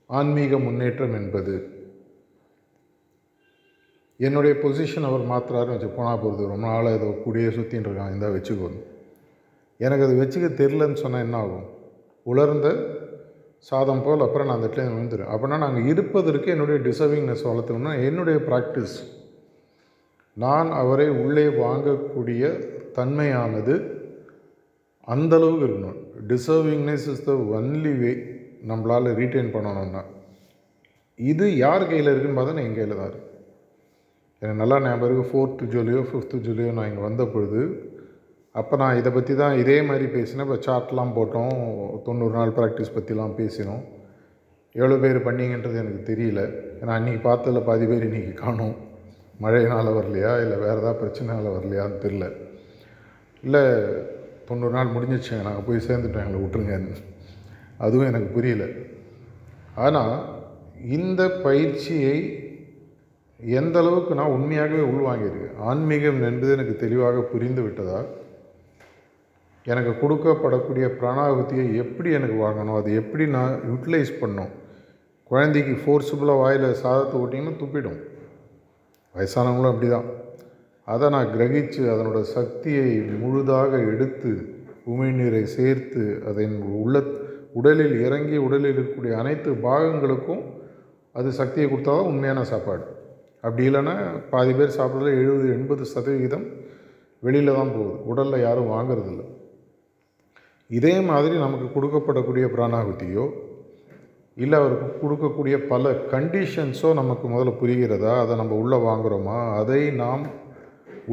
ஆன்மீக 0.10 0.58
முன்னேற்றம் 0.66 1.16
என்பது. 1.22 1.56
என்னுடைய 4.20 4.54
பொசிஷன் 4.64 5.08
அவர் 5.10 5.30
மாற்றுறாருன்னு 5.32 5.76
வச்சு 5.76 5.90
போனால் 5.96 6.20
போகிறது 6.20 6.52
ரொம்ப 6.52 6.68
நாளாக 6.68 6.98
ஏதோ 6.98 7.08
கூடியே 7.24 7.50
சுற்றின்னு 7.56 7.90
இருக்கான் 7.90 8.12
இருந்தால் 8.12 8.36
வச்சுக்கோங்க 8.36 8.82
எனக்கு 9.80 10.06
அது 10.08 10.14
வச்சுக்க 10.22 10.48
தெரிலன்னு 10.62 11.02
சொன்னால் 11.04 11.26
என்ன 11.26 11.38
ஆகும்? 11.38 11.66
உலர்ந்த 12.26 12.68
சாதம் 13.70 14.04
போல் 14.06 14.26
அப்புறம் 14.26 14.48
நான் 14.48 14.58
அந்த 14.58 14.68
இடத்துல 14.68 14.86
விழுந்துடும் 14.94 15.32
அப்படின்னா 15.34 15.58
நாங்கள் 15.58 15.88
இருப்பதற்கு 15.92 16.48
என்னுடைய 16.56 16.78
டிசர்விங்னஸ் 16.88 17.46
வளர்த்தோம்னா 17.50 17.94
என்னுடைய 18.08 18.40
ப்ராக்டிஸ் 18.50 18.96
நான் 20.38 20.72
அவரை 20.72 21.10
உள்ளே 21.24 21.46
வாங்கக்கூடிய 21.64 22.44
தன்மையானது 22.98 23.76
அந்தளவுக்கு 25.08 25.66
இருக்கணும். 25.68 26.00
Deservingness 26.32 27.08
is 27.14 27.26
the 27.30 27.34
only 27.58 27.94
way 28.02 28.12
நம்மளால் 28.72 29.10
ரீட்டைன் 29.20 29.54
பண்ணணும்னா. 29.56 30.04
இது 31.20 31.46
யார் 31.66 31.90
கையில் 31.90 32.12
இருக்குன்னு 32.12 32.38
பார்த்தா 32.40 32.64
என் 32.68 32.78
கையில் 32.78 33.00
தான் 33.00 33.10
இருக்குது 33.10 33.34
எனக்கு 34.42 34.62
நல்லா 34.62 34.78
ஞாபகம் 34.86 35.08
இருக்குது 35.08 35.30
ஃபோர்த்து 35.32 35.70
ஜூலையோ 35.74 36.02
ஃபிஃப்த்து 36.08 36.42
ஜூலையோ 36.46 36.72
நான் 36.78 36.90
இங்கே 36.92 37.04
வந்த 37.08 37.26
பொழுது 37.34 37.62
அப்போ 38.60 38.76
நான் 38.82 38.98
இதை 39.00 39.10
பற்றி 39.16 39.34
தான் 39.42 39.58
இதே 39.62 39.78
மாதிரி 39.88 40.06
பேசினேன். 40.16 40.46
இப்போ 40.48 40.58
சார்ட்லாம் 40.68 41.14
போட்டோம். 41.18 41.56
தொண்ணூறு 42.06 42.34
நாள் 42.38 42.56
ப்ராக்டிஸ் 42.60 42.94
பற்றிலாம் 42.98 43.34
பேசினோம். 43.40 43.82
எவ்வளோ 44.76 44.98
பேர் 45.04 45.18
பண்ணீங்கன்றது 45.28 45.78
எனக்கு 45.84 46.02
தெரியல. 46.12 46.42
ஏன்னா 46.80 46.94
அன்றைக்கி 46.98 47.22
பார்த்ததில் 47.28 47.68
பாதி 47.70 47.86
பேர் 47.92 48.08
இன்றைக்கி 48.10 48.34
காணும். 48.44 48.76
மழையினால் 49.44 49.96
வரலையா? 49.98 50.32
இல்லை 50.44 50.58
வேறு 50.64 50.80
ஏதாவது 50.82 51.00
பிரச்சனையால் 51.02 51.56
வரலையான்னு 51.56 51.98
தெரில 52.06 52.26
இல்லை 53.44 53.64
தொண்ணூறு 54.50 54.76
நாள் 54.78 54.94
முடிஞ்சிச்சுங்க 54.96 55.44
நாங்கள் 55.48 55.68
போய் 55.68 55.86
சேர்ந்துட்டோம். 55.88 56.24
எங்களை 56.26 56.40
விட்டுருங்கன்னு 56.42 56.98
அதுவும் 57.86 58.10
எனக்கு 58.12 58.30
புரியல. 58.36 58.66
ஆனால் 59.86 60.16
இந்த 60.98 61.22
பயிற்சியை 61.46 62.18
எந்த 63.60 63.76
அளவுக்கு 63.82 64.14
நான் 64.20 64.36
உண்மையாகவே 64.36 64.84
உள்வாங்கியிருக்கேன்? 64.92 65.58
ஆன்மீகம் 65.70 66.22
என்பது 66.30 66.52
எனக்கு 66.58 66.76
தெளிவாக 66.84 67.24
புரிந்து 67.32 67.62
விட்டதால் 67.66 68.08
எனக்கு 69.72 69.92
கொடுக்கப்படக்கூடிய 70.02 70.86
பிராணாகுத்தியை 71.00 71.68
எப்படி 71.84 72.10
எனக்கு 72.18 72.38
வாங்கணும்? 72.46 72.78
அது 72.80 72.90
எப்படி 73.02 73.26
நான் 73.38 73.54
யூட்டிலைஸ் 73.70 74.14
பண்ணும் 74.22 74.52
குழந்தைக்கு 75.32 75.74
ஃபோர்ஸபுளாக 75.82 76.42
வாயில் 76.42 76.68
சாதத்தை 76.84 77.16
ஓட்டிங்கன்னா 77.22 77.56
துப்பிடும் 77.62 78.00
வயசானவங்களும் 79.16 79.72
அப்படி 79.74 79.90
தான் 79.90 80.08
அதை 80.88 81.06
நான் 81.10 81.32
கிரகித்து 81.36 81.82
அதனோட 81.92 82.20
சக்தியை 82.38 82.90
முழுதாக 83.22 83.72
எடுத்து 83.92 84.32
உமிழ்நீரை 84.94 85.44
சேர்த்து 85.58 86.04
அதன் 86.30 86.58
உள்ள 86.82 87.02
உடலில் 87.60 87.96
இறங்கி 88.06 88.38
உடலில் 88.46 88.72
இருக்கக்கூடிய 88.72 89.14
அனைத்து 89.22 89.52
பாகங்களுக்கும் 89.68 90.44
அது 91.16 91.30
சக்தியை 91.40 91.66
கொடுத்தா 91.72 91.92
தான் 91.98 92.10
உண்மையான 92.12 92.44
சாப்பாடு. 92.52 92.86
அப்படி 93.42 93.64
இல்லைன்னா 93.70 93.96
பாதி 94.30 94.54
பேர் 94.54 94.76
சாப்பிட்றதுல 94.78 95.16
எழுபது 95.22 95.48
எண்பது 95.58 95.84
சதவிகிதம் 95.86 96.46
வெளியில் 97.24 97.58
தான் 97.60 97.74
போகுது. 97.76 97.98
உடலில் 98.12 98.46
யாரும் 98.46 98.72
வாங்குறதில்ல. 98.76 99.24
இதே 100.70 100.96
மாதிரி 101.10 101.36
நமக்கு 101.46 101.68
கொடுக்கப்படக்கூடிய 101.76 102.46
பிராணாகுதியோ 102.56 103.26
இல்லை 104.38 104.56
அவருக்கு 104.60 104.88
கொடுக்கக்கூடிய 105.02 105.56
பல 105.74 105.92
கண்டிஷன்ஸோ 106.14 106.90
நமக்கு 106.94 107.26
முதல்ல 107.34 107.52
புரிகிறதா? 107.62 108.14
அதை 108.24 108.34
நம்ம 108.36 108.56
உள்ளே 108.64 108.78
வாங்குகிறோமா 108.88 109.38
அதை 109.60 109.82
நாம் 110.04 110.26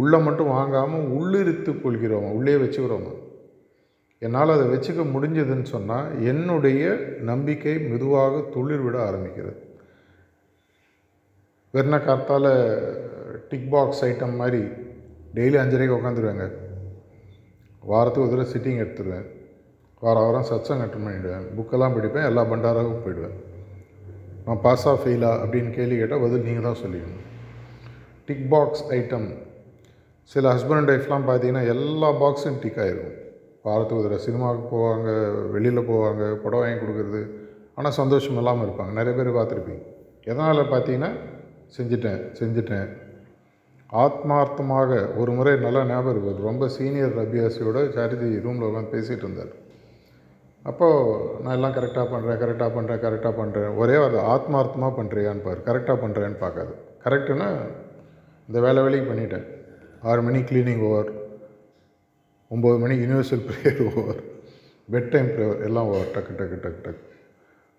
உள்ளே 0.01 0.19
மட்டும் 0.27 0.55
வாங்காமல் 0.57 1.09
உள்ளிருத்து 1.19 1.73
கொள்கிறோம் 1.81 2.31
உள்ளே 2.37 2.55
வச்சுக்கிறோம்? 2.63 3.09
என்னால் 4.27 4.55
அதை 4.55 4.67
வச்சுக்க 4.73 5.03
முடிஞ்சதுன்னு 5.15 5.67
சொன்னால் 5.75 6.09
என்னுடைய 6.31 6.83
நம்பிக்கை 7.31 7.75
மெதுவாக 7.91 8.43
துளிர் 8.55 8.85
விட 8.87 8.97
ஆரம்பிக்கிறது. 9.09 9.61
வெறுன 11.75 11.99
கார்த்தால் 12.07 12.51
டிக் 13.51 13.71
பாக்ஸ் 13.75 14.03
ஐட்டம் 14.09 14.39
மாதிரி 14.41 14.63
டெய்லி 15.37 15.59
அஞ்சரைக்கு 15.63 15.99
உட்காந்துருவேங்க 15.99 16.47
வாரத்துக்கு 17.91 18.25
ஒரு 18.25 18.33
தடவை 18.33 18.49
சிட்டிங் 18.55 18.83
எடுத்துருவேன். 18.83 19.29
வார 20.03 20.17
வாரம் 20.25 20.49
சத்சங் 20.51 20.83
அட்டன் 20.85 21.07
பண்ணிவிடுவேன் 21.07 21.47
புக்கெல்லாம் 21.57 21.95
படிப்பேன் 21.97 22.29
எல்லா 22.31 22.43
பண்டாராவுக்கும் 22.51 23.05
போயிடுவேன். 23.05 23.37
நான் 24.45 24.63
பாஸாக 24.65 24.97
ஃபெயிலா 25.03 25.31
அப்படின்னு 25.43 25.71
கேள்வி 25.77 25.97
கேட்டால் 25.99 26.23
பதில் 26.25 26.47
நீங்கள் 26.47 26.67
தான் 26.69 26.83
சொல்லிக்கணும் 26.85 27.25
டிக் 28.27 28.47
பாக்ஸ் 28.55 28.85
ஐட்டம் 28.99 29.29
சில 30.31 30.45
ஹஸ்பண்ட் 30.55 30.81
அண்ட் 30.81 30.93
ஒய்ஃப்லாம் 30.95 31.29
பார்த்தீங்கன்னா 31.29 31.65
எல்லா 31.75 32.09
பாக்ஸும் 32.23 32.61
டிக் 32.63 32.81
ஆகிருக்கும் 32.85 33.19
வாரத்துக்கு 33.67 34.01
ஒரு 34.01 34.07
தடவை 34.07 34.23
சினிமாவுக்கு 34.27 34.67
போவாங்க 34.75 35.09
வெளியில் 35.55 35.89
போவாங்க 35.91 36.23
புடவை 36.45 36.63
வாங்கி 36.63 36.81
கொடுக்குறது. 36.83 37.23
ஆனால் 37.79 37.97
சந்தோஷம் 37.99 38.39
இல்லாமல் 38.41 38.65
இருப்பாங்க. 38.67 38.93
நிறைய 38.99 39.13
பேர் 39.19 39.37
பார்த்துருப்பீங்க. 39.37 39.83
எதனால் 40.31 40.71
பார்த்தீங்கன்னா 40.73 41.11
செஞ்சிட்டேன் 41.77 42.21
செஞ்சிட்டேன். 42.41 42.89
ஆத்மார்த்தமாக 44.05 44.91
ஒரு 45.21 45.31
முறை 45.39 45.53
நல்லா 45.65 45.81
ஞாபகம் 45.91 46.13
இருக்குது 46.15 46.47
ரொம்ப 46.49 46.67
சீனியர் 46.77 47.17
அபியாசியோட 47.25 47.79
சாரிதி 47.97 48.29
ரூமில் 48.45 48.69
உட்காந்து 48.69 48.95
பேசிகிட்டு 48.95 49.25
இருந்தார். 49.27 49.53
அப்போது 50.71 51.41
நான் 51.43 51.57
எல்லாம் 51.59 51.77
கரெக்டாக 51.79 52.07
பண்ணுறேன் 52.13 52.41
கரெக்டாக 52.43 52.71
பண்ணுறேன் 52.77 53.03
கரெக்டாக 53.05 53.35
பண்ணுறேன் 53.41 53.75
ஒரே 53.83 53.97
ஒரு 54.07 54.19
ஆத்மார்த்தமாக 54.35 54.93
பண்ணுறியான்னு 54.99 55.45
பாரு. 55.47 55.61
கரெக்டாக 55.69 55.99
பண்ணுறேன்னு 56.05 56.39
பார்க்காது. 56.45 56.75
கரெக்டுன்னா 57.05 57.49
இந்த 58.49 58.61
வேலை 58.67 58.83
வேலைக்கு 58.85 59.09
பண்ணிட்டேன். 59.11 59.47
ஆறு 60.11 60.21
மணி 60.27 60.39
க்ளீனிங் 60.47 60.81
ஓவர் 60.87 61.11
ஒம்பது 62.51 62.77
மணி 62.83 62.95
universal 63.03 63.43
prayer 63.49 63.83
over 63.91 64.21
bed 64.93 65.11
time 65.13 65.29
prayer 65.35 65.61
எல்லாம் 65.67 65.89
ஓவர் 65.91 66.09
டக்கு 66.15 66.33
டக்கு 66.39 66.57
டக்கு 66.65 66.81
டக்கு. 66.87 67.03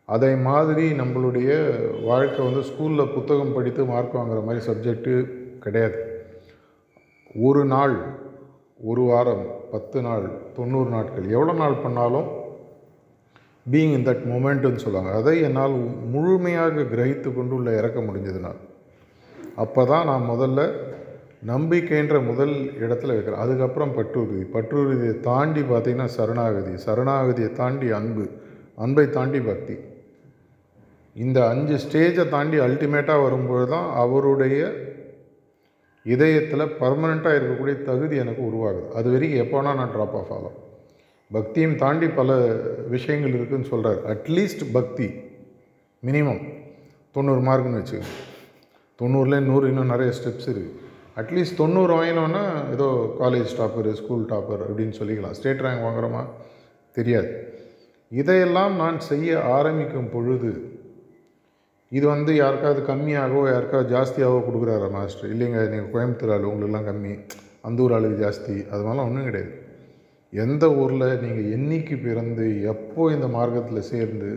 அதை 0.09 0.29
மாதிரி 0.45 0.85
நம்மளுடைய 0.99 1.49
வாழ்க்கை 2.09 2.39
வந்து 2.45 2.61
ஸ்கூலில் 2.69 3.11
புத்தகம் 3.15 3.53
படித்து 3.57 3.81
மார்க் 3.91 4.15
வாங்குற 4.19 4.39
மாதிரி 4.47 4.61
சப்ஜெக்ட்டு 4.69 5.15
கிடையாது. 5.65 5.99
ஒரு 7.47 7.63
நாள் 7.73 7.95
ஒரு 8.91 9.03
வாரம் 9.11 9.43
பத்து 9.73 9.97
நாள் 10.07 10.25
தொண்ணூறு 10.55 10.89
நாட்கள் 10.95 11.27
எவ்வளோ 11.35 11.53
நாள் 11.63 11.81
பண்ணாலும் 11.83 12.29
பீயிங் 13.73 13.93
இன் 13.97 14.07
தட் 14.09 14.25
மூமெண்ட்டுன்னு 14.31 14.83
சொல்லுவாங்க. 14.85 15.13
அதை 15.19 15.35
என்னால் 15.49 15.77
முழுமையாக 16.15 16.87
கிரகித்து 16.93 17.29
கொண்டு 17.35 17.55
உள்ள 17.59 17.69
இறக்க 17.81 17.99
முடிஞ்சதுனால் 18.07 18.61
அப்போ 19.63 19.81
தான் 19.93 20.09
நான் 20.11 20.29
முதல்ல 20.33 20.61
நம்பிக்கைன்ற 21.47 22.25
முதல் 22.25 22.53
இடத்துல 22.83 23.13
வைக்கிறேன் 23.15 23.41
அதுக்கப்புறம் 23.43 23.95
பற்றுறுதி 23.97 24.43
பற்றுறுதியை 24.55 25.19
தாண்டி 25.19 25.61
பார்த்திங்கன்னா 25.61 26.05
சரணாகதி. 26.17 26.73
சரணாகதியை 26.85 27.51
தாண்டி 27.51 27.89
அன்பு. 27.99 28.25
அன்பை 28.75 29.09
தாண்டி 29.09 29.39
பக்தி. 29.39 29.75
இந்த 31.15 31.39
அஞ்சு 31.47 31.75
ஸ்டேஜை 31.83 32.29
தாண்டி 32.29 32.57
அல்டிமேட்டாக 32.59 33.23
வரும்போது 33.23 33.65
தான் 33.69 33.87
அவருடைய 34.03 34.59
இதயத்தில் 36.03 36.73
பர்மனெண்ட்டாக 36.81 37.37
இருக்கக்கூடிய 37.39 37.75
தகுதி 37.89 38.15
எனக்கு 38.23 38.41
உருவாகுது. 38.49 38.87
அது 38.99 39.11
வரைக்கும் 39.11 39.43
எப்போனா 39.43 39.75
நான் 39.79 39.93
ட்ராப் 39.95 40.15
ஆஃப் 40.19 40.31
ஆகலாம். 40.35 40.57
பக்தியும் 41.31 41.75
தாண்டி 41.75 42.07
பல 42.07 42.37
விஷயங்கள் 42.95 43.35
இருக்குதுன்னு 43.37 43.71
சொல்கிறார் 43.73 44.01
அட்லீஸ்ட் 44.13 44.63
பக்தி. 44.71 45.07
மினிமம் 46.05 46.41
தொண்ணூறு 47.11 47.41
மார்க்குன்னு 47.41 47.81
வச்சுக்கோங்க. 47.81 48.13
தொண்ணூறுலேயே 49.01 49.39
நூறு 49.39 49.67
இன்னும் 49.67 49.93
நிறைய 49.93 50.13
ஸ்டெப்ஸ் 50.17 50.49
இருக்குது 50.53 50.81
அட்லீஸ்ட் 51.21 51.59
தொண்ணூறு 51.61 51.93
வாங்கினோன்னா 51.97 52.43
ஏதோ 52.75 52.87
காலேஜ் 53.21 53.51
டாப்பர் 53.57 53.89
ஸ்கூல் 53.99 54.23
டாப்பர் 54.31 54.61
அப்படின்னு 54.67 54.95
சொல்லிக்கலாம். 54.99 55.35
ஸ்டேட் 55.39 55.63
ரேங்க் 55.65 55.85
வாங்குகிறோமா 55.85 56.23
தெரியாது. 56.95 57.29
இதையெல்லாம் 58.11 58.73
நான் 58.81 58.97
செய்ய 59.09 59.41
ஆரம்பிக்கும் 59.57 60.09
பொழுது 60.13 60.51
இது 61.97 62.05
வந்து 62.13 62.31
யாருக்காவது 62.41 62.81
கம்மியாகவோ 62.89 63.41
யாருக்காவது 63.51 63.93
ஜாஸ்தியாகவோ 63.95 64.39
கொடுக்குறாரா 64.47 64.87
மாஸ்டர் 64.95 65.31
இல்லைங்க 65.33 65.59
நீங்கள் 65.73 65.91
கோயம்புத்தூர் 65.95 66.33
ஆள் 66.35 66.49
உங்களுக்குலாம் 66.51 66.89
கம்மி. 66.89 67.13
அந்த 67.67 67.83
ஊர் 67.83 67.95
ஆளுக்கு 67.97 68.17
ஜாஸ்தி. 68.25 68.55
அது 68.71 68.81
மாதிரிலாம் 68.85 69.09
ஒன்றும் 69.09 69.27
கிடையாது. 69.29 69.53
எந்த 70.33 70.65
ஊரில் 70.81 71.05
நீங்கள் 71.23 71.51
என்னைக்கு 71.57 71.95
பிறந்து 72.07 72.45
எப்போ 72.73 73.01
இந்த 73.15 73.27
மார்க்கத்தில் 73.37 73.87
சேர்ந்து 73.91 74.31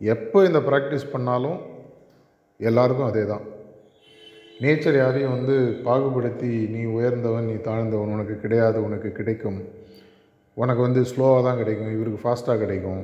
எப்போ 0.00 0.38
இந்த 0.48 0.60
ப்ராக்டிஸ் 0.68 1.12
பண்ணாலும் 1.14 1.58
எல்லாருக்கும் 2.60 3.10
அதே 3.10 3.24
தான் 3.32 3.44
நேச்சர் 4.62 4.96
யாரையும் 4.96 5.34
வந்து 5.36 5.54
பாகுபடுத்தி 5.84 6.50
நீ 6.74 6.82
உயர்ந்தவன் 6.96 7.48
நீ 7.50 7.54
தாழ்ந்தவன் 7.68 8.12
உனக்கு 8.16 8.34
கிடையாது 8.42 8.78
உனக்கு 8.84 9.08
கிடைக்கும். 9.12 9.60
உனக்கு 10.54 10.82
வந்து 10.82 11.00
ஸ்லோவாக 11.10 11.42
தான் 11.42 11.60
கிடைக்கும். 11.60 11.94
இவருக்கு 11.96 12.20
ஃபாஸ்ட்டாக 12.22 12.58
கிடைக்கும். 12.58 13.02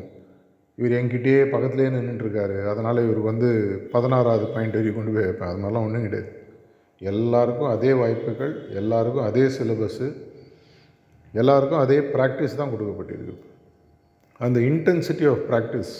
இவர் 0.79 0.95
என்கிட்டயே 0.99 1.41
பக்கத்துலேயே 1.53 1.91
நின்றுட்டுருக்காரு 1.95 2.57
அதனால் 2.73 3.05
இவருக்கு 3.05 3.31
வந்து 3.33 3.51
பதினாறாவது 3.95 4.47
பாயிண்ட் 4.55 4.77
வரைக்கும் 4.79 4.99
கொண்டு 4.99 5.15
போய் 5.15 5.29
வைப்பேன். 5.29 5.51
அது 5.51 5.61
மாதிரிலாம் 5.63 5.87
ஒன்றும் 5.89 6.07
கிடையாது. 6.07 6.31
எல்லாருக்கும் 7.01 7.71
அதே 7.75 7.93
வாய்ப்புகள் 7.93 8.55
எல்லாருக்கும் 8.81 9.27
அதே 9.31 9.45
சிலபஸ்ஸு 9.57 10.07
எல்லாருக்கும் 11.33 11.83
அதே 11.85 11.99
ப்ராக்டிஸ் 12.15 12.59
தான் 12.61 12.73
கொடுக்கப்பட்டிருக்கு. 12.75 13.37
அந்த 14.47 14.61
இன்டென்சிட்டி 14.71 15.27
ஆஃப் 15.33 15.43
ப்ராக்டிஸ் 15.51 15.95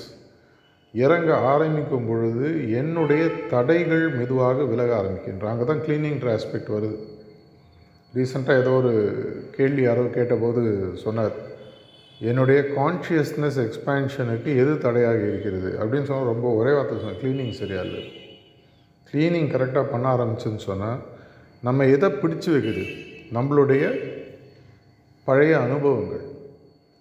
இறங்க 0.95 1.37
ஆரம்பிக்கும் 1.37 2.07
பொழுது 2.09 2.73
என்னுடைய 2.73 3.29
தடைகள் 3.51 4.11
மெதுவாக 4.11 4.63
விலக 4.63 5.03
ஆரம்பிக்கின்றன. 5.03 5.51
அங்கே 5.51 5.65
தான் 5.65 5.83
க்ளீனிங்ன்ற 5.87 6.39
ஆஸ்பெக்ட் 6.39 6.75
வருது. 6.77 6.97
ரீசெண்டாக 8.15 8.61
ஏதோ 8.61 8.71
ஒரு 8.71 8.93
கேள்வி 9.57 9.83
யாரோ 9.83 10.03
கேட்டபோது 10.03 10.91
சொன்னார் 10.95 11.35
என்னுடைய 12.21 12.61
கான்ஷியஸ்னஸ் 12.61 13.59
எக்ஸ்பேன்ஷனுக்கு 13.65 14.57
எது 14.57 14.79
தடையாக 14.79 15.19
இருக்கிறது? 15.19 15.79
அப்படின்னு 15.81 16.05
சொன்னால் 16.05 16.33
ரொம்ப 16.33 16.55
ஒரே 16.55 16.73
வார்த்தை 16.73 16.99
சொன்னேன் 16.99 17.21
க்ளீனிங் 17.23 17.51
சரியாக 17.51 17.87
இல்லை. 17.87 18.05
க்ளீனிங் 19.13 19.51
கரெக்டாக 19.53 19.91
பண்ண 19.91 20.17
ஆரம்பிச்சுன்னு 20.17 20.57
சொன்னால் 20.57 20.99
நம்ம 21.63 21.85
எதை 21.85 22.09
பிடிச்சு 22.11 22.49
வைக்குது? 22.55 22.87
நம்மளுடைய 23.33 23.85
பழைய 25.25 25.59
அனுபவங்கள். 25.59 26.25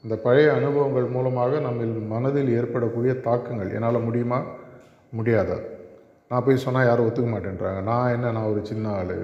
இந்த 0.03 0.15
பழைய 0.15 0.53
அனுபவங்கள் 0.53 1.05
மூலமாக 1.05 1.59
நம்ம 1.59 1.83
மனதில் 1.83 2.49
ஏற்படக்கூடிய 2.49 3.13
தாக்கங்கள். 3.13 3.73
என்னால் 3.73 4.01
முடியுமா? 4.01 4.39
முடியாதா? 5.17 5.57
நான் 6.29 6.43
போய் 6.43 6.57
சொன்னால் 6.57 6.85
யாரும் 6.85 7.07
ஒத்துக்க 7.07 7.29
மாட்டேன்றாங்க. 7.33 7.81
நான் 7.81 8.11
என்ன? 8.11 8.31
நான் 8.31 8.51
ஒரு 8.51 8.65
சின்ன 8.65 8.89
ஆள். 8.89 9.15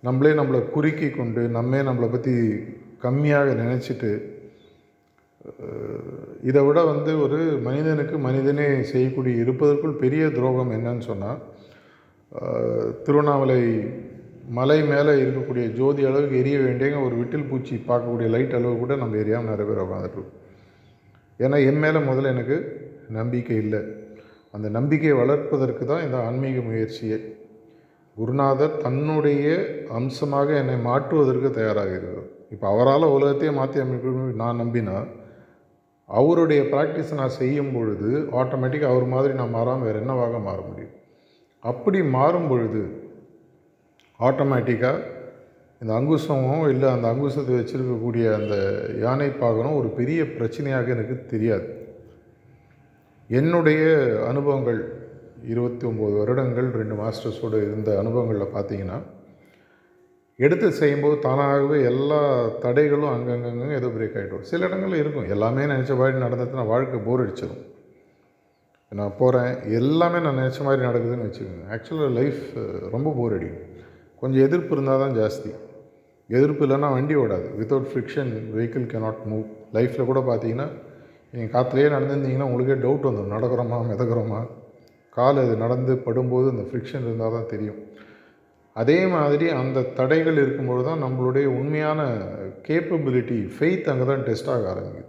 நம்மளே 0.00 0.30
நம்மளை 0.30 0.70
குறுக்கி 0.70 1.10
கொண்டு 1.10 1.48
நம்மே 1.48 1.78
நம்மளை 1.78 2.10
பற்றி 2.10 2.34
கம்மியாக 3.02 3.54
நினச்சிட்டு 3.54 4.10
இதை 6.42 6.62
விட 6.62 6.84
வந்து 6.84 7.20
ஒரு 7.22 7.38
மனிதனுக்கு 7.62 8.18
மனிதனே 8.18 8.82
செய்யக்கூடிய 8.82 9.42
இருப்பதற்குள் 9.42 9.94
பெரிய 9.94 10.28
துரோகம் 10.28 10.70
என்னன்னு 10.70 10.98
சொன்னால் 10.98 11.40
திருவண்ணாமலை 13.02 13.60
மலை 14.42 14.82
மேலே 14.82 15.12
இருக்கக்கூடிய 15.22 15.74
ஜோதி 15.78 16.02
அளவுக்கு 16.06 16.36
எரிய 16.42 16.58
வேண்டியங்க 16.58 17.00
ஒரு 17.06 17.14
விட்டில் 17.20 17.48
பூச்சி 17.50 17.74
பார்க்கக்கூடிய 17.76 18.28
லைட் 18.34 18.54
அளவு 18.58 18.74
கூட 18.78 18.96
நம்ம 18.96 19.16
எரியாமல் 19.16 19.52
நிறைய 19.52 19.66
பேர் 19.68 19.84
உட்காந்துட்ருக்கோம் 19.84 20.38
ஏன்னா 21.40 21.58
என் 21.68 21.78
மேலே 21.78 21.98
முதல்ல 21.98 22.32
எனக்கு 22.34 22.56
நம்பிக்கை 23.08 23.56
இல்லை. 23.56 23.80
அந்த 24.54 24.68
நம்பிக்கையை 24.68 25.16
வளர்ப்பதற்கு 25.16 25.84
தான் 25.86 26.02
இந்த 26.02 26.16
ஆன்மீக 26.26 26.60
முயற்சியை. 26.60 27.18
குருநாதர் 28.16 28.76
தன்னுடைய 28.76 29.44
அம்சமாக 29.98 30.56
என்னை 30.62 30.76
மாற்றுவதற்கு 30.88 31.50
தயாராக 31.50 31.92
இருக்கிறார். 31.96 32.30
இப்போ 32.50 32.66
அவரால் 32.72 33.14
உலகத்தையே 33.16 33.52
மாற்றி 33.58 33.80
அமைக்க 33.80 34.34
நான் 34.42 34.60
நம்பினா 34.62 34.96
அவருடைய 36.08 36.62
ப்ராக்டிஸை 36.62 37.14
நான் 37.14 37.38
செய்யும் 37.40 37.72
பொழுது 37.74 38.10
ஆட்டோமேட்டிக்காக 38.40 38.94
அவர் 38.94 39.06
மாதிரி 39.14 39.34
நான் 39.34 39.54
மாறாமல் 39.56 39.86
வேறு 39.86 40.00
என்னவாக 40.02 40.38
மாற 40.38 40.58
முடியும்? 40.68 40.94
அப்படி 41.62 42.02
மாறும் 42.02 42.48
பொழுது 42.52 42.82
ஆட்டோமேட்டிக்காக 44.28 44.98
இந்த 45.82 45.92
அங்குசமோ 45.98 46.56
இல்லை 46.72 46.88
அந்த 46.94 47.06
அங்குசத்தை 47.12 47.54
வச்சுருக்கக்கூடிய 47.58 48.26
அந்த 48.40 48.56
யானை 49.04 49.30
பாகனம் 49.42 49.78
ஒரு 49.80 49.88
பெரிய 50.00 50.22
பிரச்சனையாக 50.36 50.92
எனக்கு 50.96 51.14
தெரியாது. 51.32 51.66
என்னுடைய 53.38 53.82
அனுபவங்கள் 54.30 54.80
இருபத்தி 55.52 55.84
ஒம்பது 55.88 56.14
வருடங்கள் 56.20 56.68
ரெண்டு 56.80 56.96
மாஸ்டர்ஸோடு 57.00 57.58
இருந்த 57.66 57.90
அனுபவங்களில் 58.02 58.54
பார்த்தீங்கன்னா 58.56 58.98
எடுத்து 60.44 60.68
செய்யும்போது 60.80 61.16
தானாகவே 61.24 61.78
எல்லா 61.90 62.20
தடைகளும் 62.64 63.12
அங்கங்கங்க 63.14 63.74
ஏதோ 63.80 63.88
பிரேக் 63.96 64.16
ஆகிடும் 64.20 64.46
சில 64.50 64.66
இடங்களில் 64.68 65.02
இருக்கும். 65.02 65.28
எல்லாமே 65.34 65.64
நினச்ச 65.72 65.92
மாதிரி 66.00 66.24
நடந்ததுன்னா 66.24 66.64
வாழ்க்கை 66.72 67.00
போர் 67.06 67.22
அடிச்சிடும் 67.24 67.62
நான் 69.00 69.18
போகிறேன் 69.18 69.52
எல்லாமே 69.80 70.18
நான் 70.24 70.40
நினச்ச 70.42 70.62
மாதிரி 70.68 70.86
நடக்குதுன்னு 70.88 71.26
வச்சுக்கோங்க. 71.28 71.66
ஆக்சுவலாக 71.74 72.16
லைஃப் 72.20 72.42
ரொம்ப 72.94 73.08
போர் 73.18 73.36
அடிக்கும். 73.36 73.68
கொஞ்சம் 74.22 74.44
எதிர்ப்பு 74.46 74.74
இருந்தால் 74.76 75.02
தான் 75.04 75.16
ஜாஸ்தி. 75.20 75.52
எதிர்ப்பு 76.36 76.62
இல்லைன்னா 76.66 76.88
வண்டி 76.96 77.14
ஓடாது. 77.22 77.48
Without 77.60 77.88
friction 77.92 78.32
vehicle 78.56 78.84
cannot 78.92 79.16
move 79.30 79.46
லைஃப்பில் 79.76 80.08
கூட 80.10 80.20
பார்த்தீங்கன்னா 80.28 80.66
நீங்கள் 81.32 81.52
காற்றுலேயே 81.54 81.88
நடந்துருந்தீங்கன்னா 81.94 82.48
உங்களுக்கே 82.48 82.76
டவுட் 82.84 83.08
வந்துடும் 83.08 83.34
நடக்கிறோமா 83.36 83.78
மிதக்கிறோமா? 83.90 84.40
கால் 85.16 85.40
அது 85.42 85.54
நடந்து 85.64 85.92
படும்போது 86.06 86.46
அந்த 86.54 86.64
ஃப்ரிக்ஷன் 86.68 87.04
இருந்தால் 87.06 87.34
தான் 87.36 87.50
தெரியும். 87.52 87.80
அதே 88.76 88.98
மாதிரி 89.14 89.46
அந்த 89.60 89.86
தடைகள் 89.98 90.38
இருக்கும்போது 90.42 90.82
தான் 90.88 91.02
நம்மளுடைய 91.04 91.46
உண்மையான 91.60 92.00
கேப்பபிலிட்டி 92.68 93.38
ஃபெய்த் 93.56 93.90
அங்கே 93.92 94.06
தான் 94.10 94.24
டெஸ்ட் 94.28 94.50
ஆக 94.54 94.70
ஆரம்பிக்குது. 94.72 95.08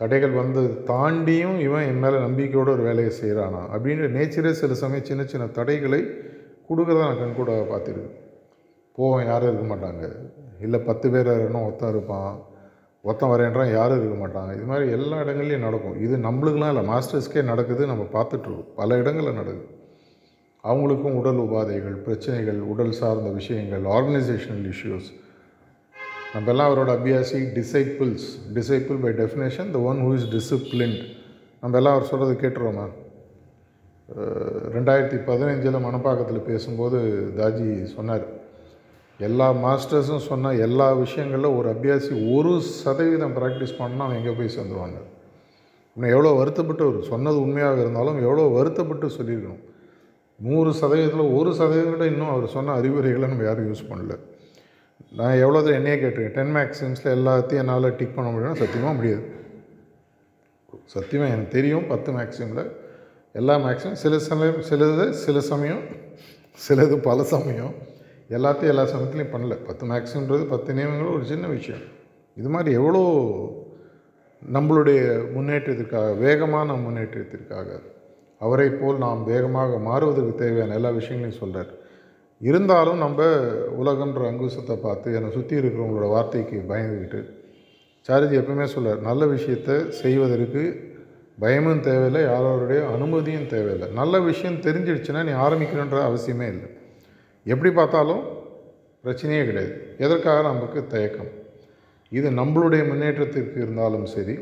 தடைகள் 0.00 0.34
வந்தது 0.40 0.70
தாண்டியும் 0.90 1.58
இவன் 1.66 1.86
என் 1.90 2.02
மேலே 2.04 2.18
நம்பிக்கையோடு 2.26 2.74
ஒரு 2.76 2.84
வேலையை 2.88 3.12
செய்கிறானா 3.20 3.62
அப்படின்ற 3.74 4.08
நேச்சரே 4.16 4.52
சில 4.62 4.74
சமயம் 4.82 5.08
சின்ன 5.10 5.22
சின்ன 5.32 5.46
தடைகளை 5.58 6.00
கொடுக்குறத 6.68 6.98
நான் 6.98 7.18
கண் 7.18 7.34
கூட 7.34 7.52
பார்த்துருக்கேன். 7.70 8.16
போவோம் 8.96 9.24
யாரும் 9.24 9.50
இருக்க 9.50 9.66
மாட்டாங்க. 9.74 10.04
இல்லை 10.60 10.80
பத்து 10.80 11.10
பேர் 11.10 11.26
வரணும் 11.26 11.64
ஒருத்தன் 11.64 11.88
இருப்பான். 11.88 12.32
ஒருத்தன் 13.02 13.32
வரேன்றான் 13.34 13.72
யாரும் 13.72 14.00
இருக்க 14.00 14.16
மாட்டாங்க. 14.22 14.54
இது 14.54 14.64
மாதிரி 14.64 14.90
எல்லா 14.90 15.16
இடங்கள்லையும் 15.20 15.66
நடக்கும். 15.66 15.98
இது 16.00 16.16
நம்மளுக்குலாம் 16.16 16.72
இல்லை. 16.74 16.84
மாஸ்டர்ஸ்க்கே 16.92 17.42
நடக்குது 17.42 17.86
நம்ம 17.86 18.06
பார்த்துட்ருக்கோம். 18.12 18.72
பல 18.74 18.96
இடங்களில் 18.96 19.34
நடக்குது. 19.34 19.76
அவங்களுக்கும் 20.64 21.16
உடல் 21.20 21.40
உபாதைகள் 21.44 21.96
பிரச்சனைகள் 21.96 22.60
உடல் 22.60 22.92
சார்ந்த 22.92 23.28
விஷயங்கள் 23.30 23.84
ஆர்கனைசேஷனல் 23.96 24.66
இஷ்யூஸ் 24.72 25.08
நம்ம 26.32 26.50
எல்லாம் 26.50 26.68
அவரோட 26.70 26.90
அபியாசி 26.98 27.38
disciples 27.58 28.26
disciple 28.54 28.98
by 29.04 29.12
definition 29.12 29.70
the 29.70 29.78
one 29.78 30.00
who 30.06 30.10
is 30.14 30.26
disciplined 30.34 30.98
நம்ம 31.60 31.76
எல்லாம் 31.76 31.94
அவர் 31.96 32.08
சொல்கிறது 32.08 32.34
கேட்டுருவோமா 32.42 32.86
ரெண்டாயிரத்தி 34.74 35.18
பதினஞ்சில் 35.28 35.84
மணப்பாக்கத்தில் 35.86 36.46
பேசும்போது 36.50 36.98
தாஜி 37.38 37.66
சொன்னார். 37.96 38.26
எல்லா 39.20 39.46
மாஸ்டர்ஸும் 39.64 40.26
சொன்ன 40.30 40.52
எல்லா 40.66 40.86
விஷயங்களில் 41.02 41.56
ஒரு 41.58 41.68
அபியாசி 41.74 42.12
ஒரு 42.34 42.52
சதவீதம் 42.82 43.34
ப்ராக்டிஸ் 43.38 43.78
பண்ணால் 43.80 44.06
அவன் 44.06 44.18
எங்கே 44.20 44.34
போய் 44.38 44.54
சேர்ந்துருவாங்க. 44.56 44.98
இன்னும் 45.96 46.12
எவ்வளோ 46.14 46.32
வருத்தப்பட்டு 46.40 46.82
அவர் 46.86 47.10
சொன்னது 47.12 47.38
உண்மையாக 47.44 47.84
இருந்தாலும் 47.84 48.18
எவ்வளோ 48.26 48.46
வருத்தப்பட்டு 48.56 49.06
சொல்லியிருக்கணும். 49.18 49.62
நூறு 50.40 50.72
சதவீதத்தில் 50.80 51.34
ஒரு 51.38 51.52
சதவீதம் 51.60 51.94
கூட 51.96 52.06
இன்னும் 52.12 52.32
அவர் 52.34 52.54
சொன்ன 52.56 52.74
அறிவுரைகளை 52.80 53.28
நம்ம 53.32 53.46
யாரும் 53.48 53.70
யூஸ் 53.70 53.88
பண்ணல. 53.92 54.16
நான் 55.18 55.40
எவ்வளோ 55.44 55.60
தான் 55.66 55.78
என்னையே 55.78 55.96
கேட்டிருக்கேன். 56.00 56.36
டென் 56.38 56.54
மேக்ஸிம்ஸில் 56.58 57.14
எல்லாத்தையும் 57.18 57.62
என்னால் 57.64 57.94
டிக் 58.00 58.16
பண்ண 58.16 58.28
முடியும்னா 58.32 58.60
சத்தியமாக 58.64 58.94
முடியாது. 58.98 59.24
சத்தியமாக 60.96 61.32
எனக்கு 61.34 61.56
தெரியும் 61.56 61.88
பத்து 61.92 62.10
மேக்ஸிமில் 62.18 62.62
எல்லா 63.38 63.54
மேக்ஸிமம் 63.64 64.00
சில 64.02 64.18
சமயம் 64.28 64.60
சிலது 64.68 65.06
சில 65.24 65.40
சமயம் 65.50 65.82
சிலது 66.58 66.96
பல 67.08 67.24
சமயம். 67.32 67.74
எல்லாத்தையும் 68.36 68.72
எல்லா 68.72 68.84
சமயத்துலையும் 68.92 69.32
பண்ணல. 69.34 69.56
பத்து 69.68 69.84
மேக்ஸிம்ன்றது 69.90 70.44
பத்து 70.52 70.76
நியமங்களும் 70.78 71.16
ஒரு 71.18 71.26
சின்ன 71.32 71.46
விஷயம். 71.56 71.84
இது 72.36 72.48
மாதிரி 72.54 72.70
எவ்வளோ 72.80 73.02
நம்மளுடைய 74.42 75.00
முன்னேற்றத்திற்காக 75.34 76.10
வேகமான 76.24 76.76
முன்னேற்றத்திற்காக 76.84 77.68
அவரை 78.40 78.68
போல் 78.80 79.02
நாம் 79.04 79.22
வேகமாக 79.24 79.78
மாறுவதற்கு 79.88 80.34
தேவையான 80.42 80.74
எல்லா 80.78 80.90
விஷயங்களையும் 80.98 81.40
சொல்கிறார் 81.40 81.72
இருந்தாலும் 82.40 83.00
நம்ம 83.04 83.20
உலகன்ற 83.80 84.20
அங்குசத்தை 84.30 84.76
பார்த்து 84.84 85.14
என்னை 85.18 85.30
சுற்றி 85.36 85.54
இருக்கிறவங்களோட 85.60 86.08
வார்த்தைக்கு 86.14 86.58
பயந்துக்கிட்டு 86.70 87.20
சாரதி 88.08 88.36
எப்பவுமே 88.40 88.66
சொல்கிறார் 88.74 89.00
நல்ல 89.00 89.22
விஷயத்தை 89.26 89.76
செய்வதற்கு 90.02 90.62
பயமும் 91.40 91.80
தேவையில்லை 91.80 92.22
யாரோருடைய 92.22 92.86
அனுமதியும் 92.86 93.46
தேவையில்லை. 93.46 93.88
நல்ல 93.88 94.20
விஷயம் 94.20 94.60
தெரிஞ்சிடுச்சுன்னா 94.60 95.24
நீ 95.24 95.30
ஆரம்பிக்கணுன்ற 95.30 96.00
அவசியமே 96.08 96.48
இல்லை. 96.48 96.76
எப்படி 97.44 97.74
பார்த்தாலும் 97.74 98.36
பிரச்சனையே 99.04 99.44
கிடையாது. 99.44 99.94
எதற்காக 99.98 100.42
நமக்கு 100.42 100.86
தயக்கம்? 100.86 101.28
இது 102.10 102.30
நம்மளுடைய 102.30 102.86
முன்னேற்றத்திற்கு 102.88 103.60
இருந்தாலும் 103.62 104.06
சரி 104.06 104.38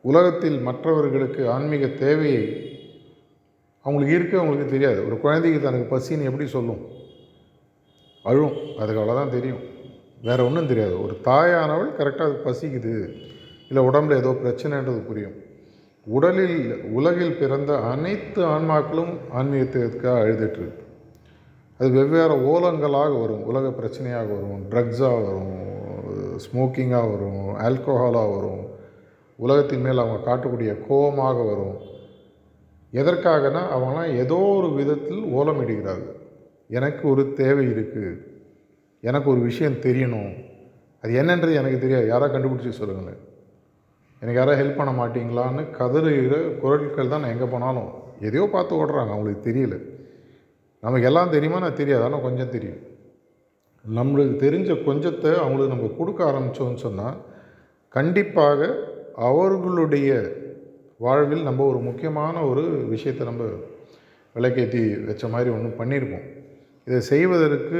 உலகத்தில் 0.00 0.58
மற்றவர்களுக்கு 0.58 1.50
ஆன்மீக 1.50 1.86
தேவையை 1.86 2.70
அவங்களுக்கு 3.82 4.18
இருக்க 4.18 4.38
அவங்களுக்கு 4.38 4.72
தெரியாது. 4.72 5.06
ஒரு 5.06 5.20
குழந்தைக்கு 5.20 5.60
தனக்கு 5.60 5.98
பசின்னு 5.98 6.22
எப்படி 6.22 6.46
சொல்லும்? 6.46 6.86
அழும். 8.22 8.56
அதுக்கு 8.78 9.02
அவ்வளோதான் 9.02 9.28
தெரியும். 9.28 9.60
வேறு 10.22 10.44
ஒன்றும் 10.44 10.66
தெரியாது. 10.66 11.02
ஒரு 11.02 11.20
தாயானவள் 11.24 12.00
கரெக்டாக 12.00 12.40
அது 12.40 12.42
பசிக்குது. 12.44 13.24
இல்லை 13.68 13.82
உடம்புல 13.88 14.16
ஏதோ 14.16 14.32
பிரச்சனைன்றது 14.44 15.00
புரியும். 15.06 15.36
உடலில் 16.06 16.58
உலகில் 16.92 17.38
பிறந்த 17.38 17.78
அனைத்து 17.78 18.44
ஆன்மாக்களும் 18.44 19.14
ஆன்மீகத்திற்காக 19.38 20.20
அழுதுட்டுருக்கு 20.24 20.84
அது 21.78 21.90
வெவ்வேறு 21.90 22.34
ஓலங்களாக 22.52 23.20
வரும். 23.20 23.42
உலக 23.42 23.68
பிரச்சனையாக 23.68 24.28
வரும் 24.34 24.62
ட்ரக்ஸாக 24.70 25.16
வரும் 25.24 25.54
ஸ்மோக்கிங்காக 26.44 27.10
வரும் 27.10 27.42
ஆல்கோஹாலாக 27.66 28.30
வரும். 28.36 28.62
உலகத்தின் 29.36 29.80
மேல் 29.80 29.98
அவங்க 29.98 30.18
காட்டக்கூடிய 30.28 30.86
கோபமாக 30.88 31.42
வரும். 31.42 31.76
எதற்காகனா 32.92 33.62
அவங்களாம் 33.76 34.16
ஏதோ 34.16 34.34
ஒரு 34.34 34.68
விதத்தில் 34.72 35.22
ஓலம் 35.22 35.60
இடுகிறார்கள். 35.60 36.16
எனக்கு 36.68 37.08
ஒரு 37.08 37.32
தேவை 37.32 37.66
இருக்குது 37.66 38.12
எனக்கு 39.00 39.30
ஒரு 39.30 39.40
விஷயம் 39.40 39.80
தெரியணும். 39.86 40.32
அது 41.02 41.12
என்னன்றது 41.22 41.54
எனக்கு 41.54 41.78
தெரியாது. 41.78 42.06
யாராக 42.06 42.38
கண்டுபிடிச்சி 42.38 42.68
சொல்லுங்களேன். 42.68 43.20
எனக்கு 44.22 44.38
யாராவது 44.38 44.60
ஹெல்ப் 44.60 44.78
பண்ண 44.78 44.92
மாட்டிங்களான்னு 45.00 45.62
கதறுகிற 45.78 46.36
குரல்கள் 46.62 47.12
தான் 47.12 47.22
நான் 47.22 47.34
எங்கே 47.34 47.48
போனாலும் 47.54 47.90
எதையோ 48.26 48.44
பார்த்து 48.52 48.78
ஓடுறாங்க 48.80 49.12
அவங்களுக்கு 49.14 49.46
தெரியல. 49.48 49.76
நமக்கு 50.82 51.06
எல்லாம் 51.06 51.32
தெரியுமா? 51.34 51.58
நான் 51.58 51.80
தெரியாது. 51.80 52.04
ஆனால் 52.04 52.24
கொஞ்சம் 52.26 52.52
தெரியும். 52.56 52.80
நம்மளுக்கு 53.84 54.36
தெரிஞ்ச 54.44 54.70
கொஞ்சத்தை 54.86 55.30
அவங்களுக்கு 55.42 55.74
நம்ம 55.74 55.90
கொடுக்க 55.98 56.20
ஆரம்பித்தோம்னு 56.24 56.82
சொன்னால் 56.86 57.18
கண்டிப்பாக 57.96 58.60
அவர்களுடைய 59.28 60.10
வாழ்வில் 61.04 61.46
நம்ம 61.48 61.64
ஒரு 61.66 61.78
முக்கியமான 61.78 62.36
ஒரு 62.50 62.64
விஷயத்தை 62.94 63.26
நம்ம 63.26 63.44
விளக்கேற்றி 64.36 64.82
வச்ச 65.04 65.28
மாதிரி 65.28 65.50
ஒன்று 65.56 65.68
பண்ணியிருப்போம் 65.80 66.26
இதை 66.86 66.98
செய்வதற்கு 67.12 67.78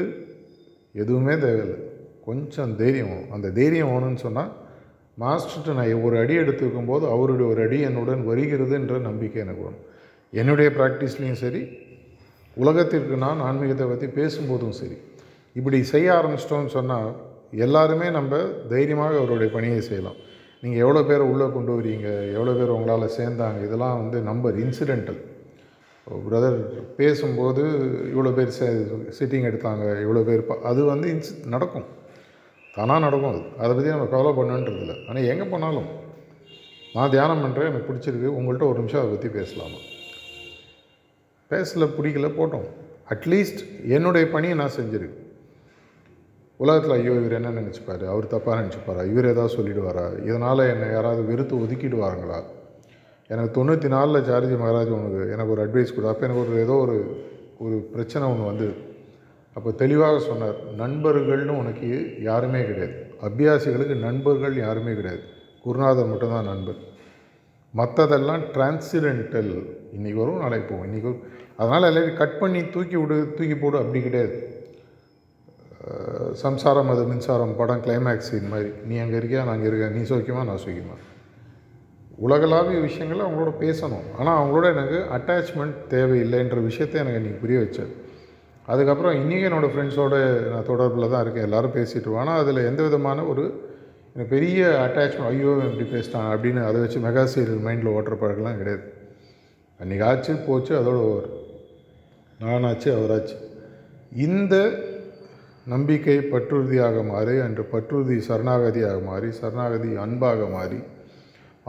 எதுவுமே 1.02 1.34
தேவையில்லை. 1.38 1.78
கொஞ்சம் 2.28 2.72
தைரியம் 2.76 3.18
அந்த 3.34 3.50
தைரியம் 3.58 3.90
வேணும்னு 3.94 4.24
சொன்னால் 4.26 4.52
மாஸ்டர்கிட்ட 5.22 5.74
நான் 5.78 6.02
ஒரு 6.06 6.16
அடி 6.22 6.34
எடுத்துருக்கும் 6.42 6.88
போது 6.90 7.04
அவருடைய 7.14 7.46
ஒரு 7.52 7.60
அடி 7.66 7.78
என்னுடன் 7.88 8.22
வருகிறது 8.30 8.74
என்ற 8.78 8.96
நம்பிக்கை 9.08 9.38
எனக்கு 9.44 9.62
வரும். 9.66 9.84
என்னுடைய 10.32 10.68
ப்ராக்டிஸ்லேயும் 10.78 11.40
சரி 11.44 11.62
உலகத்திற்கு 12.56 13.14
நான் 13.24 13.40
ஆன்மீகத்தை 13.48 13.86
பற்றி 13.92 14.08
பேசும்போதும் 14.18 14.76
சரி 14.80 14.98
இப்படி 15.56 15.78
செய்ய 15.92 16.08
ஆரம்பிச்சிட்டோம்னு 16.18 16.74
சொன்னால் 16.78 17.10
எல்லாருமே 17.66 18.08
நம்ம 18.18 18.38
தைரியமாக 18.72 19.18
அவருடைய 19.20 19.48
பணியை 19.56 19.80
செய்யலாம். 19.88 20.18
நீங்கள் 20.62 20.82
எவ்வளோ 20.84 21.00
பேரை 21.08 21.24
உள்ளே 21.32 21.46
கொண்டு 21.56 21.72
வரீங்க 21.78 22.08
எவ்வளோ 22.36 22.52
பேர் 22.58 22.76
உங்களால் 22.76 23.16
சேர்ந்தாங்க 23.18 23.58
இதெல்லாம் 23.66 23.98
வந்து 24.02 24.18
நம்பர் 24.30 24.56
இன்சிடென்டல் 24.64 25.20
பிரதர் 26.26 26.58
பேசும்போது 26.98 27.62
இவ்வளோ 28.12 28.32
பேர் 28.38 28.52
சிட்டிங் 29.18 29.46
எடுத்தாங்க 29.50 29.84
இவ்வளோ 30.04 30.22
பேர் 30.28 30.42
அது 30.70 30.80
வந்து 30.92 31.06
இன்சி 31.14 31.32
நடக்கும். 31.54 31.86
தானாக 32.76 32.98
நடக்கும் 32.98 33.32
அது. 33.32 33.42
அதை 33.58 33.70
பற்றி 33.74 33.90
நம்ம 33.90 34.08
கவலை 34.14 34.32
பண்ணுன்றதில்ல 34.38 34.94
ஆனால் 35.08 35.28
எங்கே 35.32 35.46
போனாலும் 35.52 35.88
நான் 36.94 37.12
தியானம் 37.14 37.42
பண்ணுறேன் 37.44 37.70
எனக்கு 37.70 37.88
பிடிச்சிருக்கு. 37.88 38.28
உங்கள்கிட்ட 38.38 38.66
ஒரு 38.70 38.78
நிமிஷம் 38.78 39.00
அதை 39.00 39.10
பற்றி 39.10 39.28
பேசலாமா? 39.38 39.78
பேசல 41.50 41.86
பிடிக்கல 41.96 42.28
போட்டோம். 42.38 42.66
அட்லீஸ்ட் 43.14 43.62
என்னுடைய 43.96 44.26
பணியை 44.30 44.56
நான் 44.56 44.76
செஞ்சுருக்கு 44.76 45.22
உலகத்தில் 46.60 46.94
ஐயோ 46.96 47.12
இவர் 47.12 47.38
என்ன 47.38 47.50
நினச்சிப்பார்? 47.60 48.04
அவர் 48.12 48.32
தப்பாக 48.34 48.54
நினச்சிப்பாரா? 48.60 49.02
இவர் 49.10 49.30
ஏதாவது 49.32 49.56
சொல்லிடுவாரா? 49.56 50.04
இதனால் 50.24 50.70
என்னை 50.72 50.86
யாராவது 50.90 51.22
வெறுத்து 51.22 51.54
ஒதுக்கிடுவாருங்களா? 51.56 52.38
எனக்கு 53.30 53.52
தொண்ணூற்றி 53.56 53.88
நாலில் 53.88 54.26
சார்ஜி 54.28 54.56
மகாராஜ் 54.62 54.92
உனக்கு 54.98 55.20
எனக்கு 55.32 55.52
ஒரு 55.54 55.62
அட்வைஸ் 55.66 55.94
கொடு. 55.94 56.08
அப்போ 56.08 56.26
எனக்கு 56.26 56.42
ஒரு 56.44 56.60
ஏதோ 56.60 56.72
ஒரு 56.72 56.96
ஒரு 57.58 57.76
பிரச்சனை 57.92 58.24
ஒன்று 58.28 58.44
வந்து 58.44 58.68
அப்போ 59.56 59.70
தெளிவாக 59.82 60.18
சொன்னார் 60.28 60.58
நண்பர்கள்னு 60.80 61.54
உனக்கு 61.62 61.88
யாருமே 62.28 62.60
கிடையாது. 62.64 62.96
அபியாசிகளுக்கு 63.28 63.96
நண்பர்கள் 64.06 64.56
யாருமே 64.64 64.94
கிடையாது. 64.98 65.22
குருநாதர் 65.64 66.10
மட்டும்தான் 66.10 66.50
நண்பர். 66.52 66.80
மற்றதெல்லாம் 67.78 68.42
டிரான்சிடென்டல் 68.54 69.50
இன்றைக்கி 69.96 70.18
வரும் 70.20 70.42
நாளைக்கு 70.44 70.66
போகும். 70.68 70.86
இன்றைக்கி 70.88 71.08
வரும். 71.08 71.24
அதனால் 71.60 71.88
எல்லாரையும் 71.90 72.20
கட் 72.20 72.38
பண்ணி 72.42 72.60
தூக்கி 72.74 72.96
விடு 73.00 73.16
தூக்கி 73.38 73.56
போடு 73.56 73.76
அப்படி 73.82 74.02
கிடையாது. 74.02 74.36
சம்சாரம் 76.44 76.88
அது 76.92 77.02
மின்சாரம் 77.10 77.56
படம் 77.58 77.82
கிளைமேக்ஸ் 77.84 78.32
இது 78.36 78.48
மாதிரி. 78.52 78.70
நீ 78.88 78.94
அங்கே 79.02 79.16
இருக்கியா 79.18 79.42
நான் 79.46 79.56
அங்கே 79.56 79.68
இருக்கேன். 79.72 79.94
நீ 79.96 80.02
சோக்கியமா 80.12 80.42
நான் 80.48 80.64
சோக்கியமா. 80.64 80.96
உலகளாவிய 82.26 82.78
விஷயங்களை 82.88 83.22
அவங்களோட 83.26 83.52
பேசணும். 83.64 84.06
ஆனால் 84.18 84.38
அவங்களோட 84.38 84.66
எனக்கு 84.74 84.98
அட்டாச்மெண்ட் 85.16 85.78
தேவையில்லைன்ற 85.94 86.58
விஷயத்தை 86.70 86.98
எனக்கு 87.02 87.20
இன்றைக்கி 87.20 87.40
புரிய 87.44 87.58
வச்சார். 87.64 87.92
அதுக்கப்புறம் 88.72 89.16
இன்றைக்கி 89.20 89.44
என்னோடய 89.48 89.72
ஃப்ரெண்ட்ஸோடு 89.72 90.18
நான் 90.52 90.68
தொடர்பில் 90.70 91.12
தான் 91.12 91.22
இருக்கேன். 91.24 91.46
எல்லோரும் 91.48 91.76
பேசிட்டு 91.78 92.18
ஆனால் 92.22 92.40
அதில் 92.42 92.68
எந்த 92.70 92.80
விதமான 92.86 93.24
ஒரு 93.32 93.44
எனக்கு 94.14 94.32
பெரிய 94.34 94.60
அட்டாச்மெண்ட் 94.84 95.30
ஐயோ 95.30 95.50
இப்படி 95.68 95.86
பேசிட்டான் 95.94 96.30
அப்படின்னு 96.34 96.60
அதை 96.68 96.78
வச்சு 96.82 96.98
மெகா 97.06 97.24
சீரியல் 97.32 97.64
மைண்டில் 97.66 97.94
ஓட்டுற 97.96 98.14
பழக்கம்லாம் 98.20 98.60
கிடையாது. 98.60 98.84
அன்றைக்கி 99.80 100.04
ஆச்சு 100.10 100.32
போச்சு 100.46 100.72
அதோட 100.80 100.98
ஓவர். 101.08 101.28
நானாச்சு 102.40 102.88
அவராச்சு. 102.98 103.36
இந்த 104.26 104.54
நம்பிக்கை 105.72 106.16
பற்றுறுதியாக 106.32 106.96
மாறி 107.12 107.34
அன்று 107.46 107.64
பற்றுறுதி 107.72 108.16
சரணாகதியாக 108.28 108.98
மாறி 109.10 109.28
சரணாகதி 109.40 109.90
அன்பாக 110.04 110.48
மாறி 110.56 110.78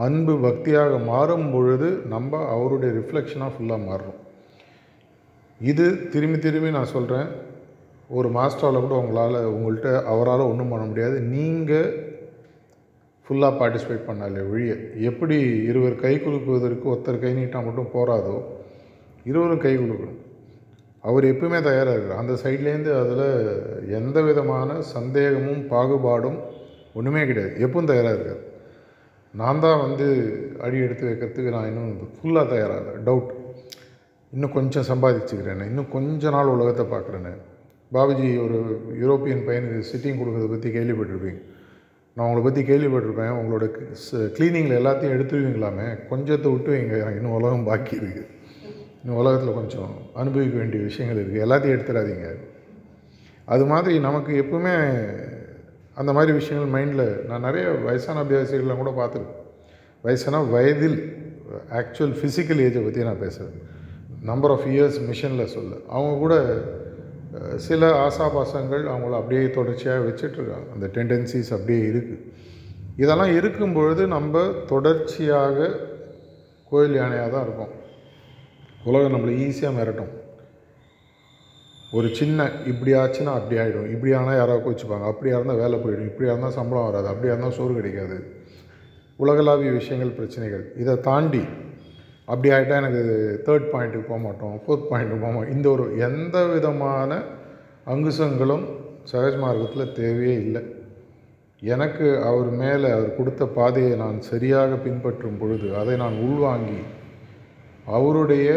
அன்பு 0.06 0.34
பக்தியாக 0.46 0.98
மாறும் 1.12 1.48
பொழுது 1.54 1.90
நம்ம 2.14 2.42
அவருடைய 2.56 2.90
ரிஃப்ளெக்ஷனாக 3.00 3.54
ஃபுல்லாக 3.54 3.88
மாறுறோம். 3.90 4.17
இது 5.60 5.86
திரும்பி 6.14 6.38
திரும்பி 6.40 6.70
நான் 6.76 6.94
சொல்கிறேன் 6.96 7.30
ஒரு 8.18 8.28
மாஸ்டரால் 8.36 8.84
கூட 8.84 8.96
உங்களால் 9.02 9.38
உங்கள்கிட்ட 9.54 9.92
அவரால் 10.12 10.50
ஒன்றும் 10.50 10.72
பண்ண 10.72 10.84
முடியாது. 10.90 11.18
நீங்கள் 11.34 11.90
ஃபுல்லாக 13.28 13.58
பார்ட்டிசிபேட் 13.60 14.08
பண்ணாலே 14.10 14.44
ஒழிய 14.52 14.74
எப்படி 15.10 15.38
இருவர் 15.70 15.96
கை 16.04 16.14
குலுக்குவதற்கு 16.26 16.86
ஒருத்தர் 16.92 17.24
கை 17.24 17.32
நீட்டால் 17.40 17.66
மட்டும் 17.68 17.94
போகாதோ 17.96 18.38
இருவரும் 19.30 19.64
கை 19.66 19.74
குலுக்கணும். 19.78 20.22
அவர் 21.08 21.26
எப்பவுமே 21.32 21.60
தயாராக 21.70 21.96
இருக்கார் 21.98 22.22
அந்த 22.22 22.34
சைட்லேருந்து 22.44 22.92
அதில் 23.02 23.28
எந்த 24.00 24.22
விதமான 24.28 24.80
சந்தேகமும் 24.96 25.64
பாகுபாடும் 25.74 26.40
ஒன்றுமே 26.98 27.24
கிடையாது. 27.30 27.54
எப்பவும் 27.66 27.92
தயாராக 27.92 28.18
இருக்கார் 28.18 28.44
நான் 29.34 29.64
தான் 29.66 29.84
வந்து 29.86 30.06
அடி 30.66 30.78
எடுத்து 30.86 31.10
வைக்கிறதுக்கு 31.10 31.56
நான் 31.56 31.70
இன்னும் 31.72 31.92
ஃபுல்லாக 32.18 32.48
தயாராக 32.54 32.80
இல்லை. 32.82 32.96
டவுட் 33.08 33.34
இன்னும் 34.34 34.56
கொஞ்சம் 34.58 34.88
சம்பாதிச்சுக்கிறேன்னு 34.90 35.68
இன்னும் 35.72 35.92
கொஞ்ச 35.96 36.30
நாள் 36.36 36.54
உலகத்தை 36.56 36.86
பார்க்குறேன்னு 36.94 37.34
பாபுஜி 37.96 38.30
ஒரு 38.46 38.58
யூரோப்பியன் 39.02 39.44
பையனுக்கு 39.48 39.88
சிட்டிங் 39.90 40.18
கொடுக்கறத 40.20 40.48
பற்றி 40.54 40.70
கேள்விப்பட்டிருப்பீங்க. 40.78 41.40
நான் 42.18 42.26
உங்களை 42.28 42.42
பற்றி 42.46 42.62
கேள்விப்பட்டிருப்பேன். 42.70 43.34
உங்களோட 43.40 43.66
க்ளீனிங்கில் 44.38 44.80
எல்லாத்தையும் 44.80 45.16
எடுத்துருவீங்களாமே 45.16 45.88
கொஞ்சத்தை 46.10 46.50
விட்டு 46.54 46.72
வைங்க 46.74 46.96
எனக்கு 47.04 47.20
இன்னும் 47.22 47.38
உலகம் 47.40 47.68
பாக்கி 47.70 47.94
இருக்குது 48.00 48.28
இன்னும் 49.02 49.20
உலகத்தில் 49.22 49.58
கொஞ்சம் 49.60 49.94
அனுபவிக்க 50.22 50.56
வேண்டிய 50.62 50.82
விஷயங்கள் 50.90 51.22
இருக்குது 51.22 51.44
எல்லாத்தையும் 51.46 51.78
எடுத்துடாதீங்க. 51.78 52.28
அது 53.54 53.66
மாதிரி 53.72 53.96
நமக்கு 54.08 54.32
எப்பவுமே 54.44 54.76
அந்த 56.02 56.12
மாதிரி 56.18 56.32
விஷயங்கள் 56.40 56.74
மைண்டில் 56.76 57.06
நான் 57.30 57.46
நிறைய 57.48 57.68
வயசான 57.88 58.24
அபியாசிகள்லாம் 58.24 58.82
கூட 58.84 58.92
பார்த்துருக்கேன். 59.00 59.44
வயசான 60.06 60.44
வயதில் 60.56 61.00
ஆக்சுவல் 61.80 62.16
ஃபிசிக்கல் 62.20 62.64
ஏஜை 62.68 62.84
பற்றி 62.88 63.08
நான் 63.10 63.24
பேசுகிறேன் 63.26 63.58
நம்பர் 64.22 64.52
ஆஃப் 64.52 64.68
இயர்ஸ் 64.68 65.00
மிஷனில் 65.10 65.46
சொல்ல. 65.46 65.76
அவங்க 65.90 66.18
கூட 66.18 66.36
சில 67.56 68.08
ஆசாபாசங்கள் 68.08 68.84
அவங்கள 68.94 69.12
அப்படியே 69.12 69.50
தொடர்ச்சியாக 69.50 70.06
வச்சிட்ருக்காங்க 70.06 70.68
அந்த 70.74 70.88
டெண்டன்சிஸ் 70.88 71.52
அப்படியே 71.52 71.84
இருக்குது 71.84 72.24
இதெல்லாம் 72.96 73.36
இருக்கும் 73.36 73.74
பொழுது 73.74 74.08
நம்ம 74.08 74.48
தொடர்ச்சியாக 74.66 75.70
கோயில் 76.70 77.00
யானையாக 77.00 77.30
தான் 77.30 77.44
இருக்கும். 77.44 77.74
உலகம் 78.84 79.14
நம்மளை 79.14 79.34
ஈஸியாக 79.34 79.78
மிரட்டும். 79.78 80.14
ஒரு 81.92 82.16
சின்ன 82.16 82.50
இப்படி 82.66 82.94
ஆச்சுன்னா 82.94 83.34
அப்படி 83.40 83.60
ஆகிடும் 83.62 83.92
இப்படி 83.92 84.14
ஆனால் 84.14 84.36
யாராவது 84.36 84.72
கோச்சிப்பாங்க. 84.72 85.06
அப்படியா 85.06 85.36
இருந்தால் 85.36 85.58
வேலை 85.58 85.80
போயிடும். 85.80 86.10
இப்படியா 86.12 86.32
இருந்தால் 86.34 86.52
சம்பளம் 86.52 86.86
வராது. 86.86 87.08
அப்படியா 87.08 87.34
இருந்தால் 87.34 87.58
சோறு 87.58 87.74
கிடைக்காது. 87.74 88.18
உலகளாவிய 89.16 89.72
விஷயங்கள் 89.72 90.10
பிரச்சனைகள். 90.10 90.74
இதை 90.78 91.00
தாண்டி 91.00 91.44
அப்படி 92.28 92.50
ஆகிட்டா 92.56 92.80
எனக்கு 92.82 93.04
தேர்ட் 93.46 93.68
பாயிண்ட்டுக்கு 93.74 94.10
போக 94.10 94.20
மாட்டோம் 94.20 94.56
ஃபோர்த் 94.64 94.90
பாயிண்ட்டுக்கு 94.90 95.24
போக 95.26 95.34
மாட்டோம். 95.34 95.56
இந்த 95.58 95.70
ஒரு 95.70 95.86
எந்த 95.98 96.38
விதமான 96.46 97.12
அங்குசங்களும் 97.86 98.66
சகஜ் 99.12 99.40
மார்க்கத்தில் 99.44 99.94
தேவையே 99.94 100.36
இல்லை. 100.46 100.64
எனக்கு 101.62 102.08
அவர் 102.24 102.50
மேலே 102.50 102.92
அவர் 102.92 103.16
கொடுத்த 103.16 103.46
பாதையை 103.46 103.94
நான் 103.98 104.18
சரியாக 104.22 104.76
பின்பற்றும் 104.76 105.38
பொழுது 105.38 105.76
அதை 105.76 105.96
நான் 105.98 106.18
உள்வாங்கி 106.18 106.82
அவருடைய 107.86 108.48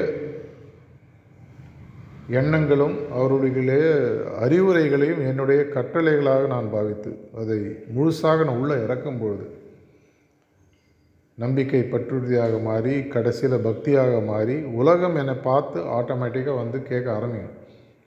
எண்ணங்களும் 2.41 2.97
அவருடைய 3.13 3.79
அறிவுரைகளையும் 4.45 5.23
என்னுடைய 5.31 5.61
கட்டளைகளாக 5.77 6.47
நான் 6.47 6.69
பாவித்து 6.73 7.11
அதை 7.41 7.59
முழுசாக 7.97 8.45
நான் 8.45 8.61
உள்ளே 8.63 8.77
இறக்கும் 8.85 9.21
பொழுது 9.21 9.47
நம்பிக்கை 11.43 11.83
பற்றுறுதியாக 11.93 12.55
மாறி 12.69 12.95
கடைசியில் 13.15 13.65
பக்தியாக 13.67 14.15
மாறி 14.31 14.57
உலகம் 14.81 15.19
என்னை 15.23 15.35
பார்த்து 15.49 15.79
ஆட்டோமேட்டிக்காக 15.99 16.57
வந்து 16.63 16.79
கேட்க 16.91 17.07
ஆரம்பிக்கும். 17.19 17.57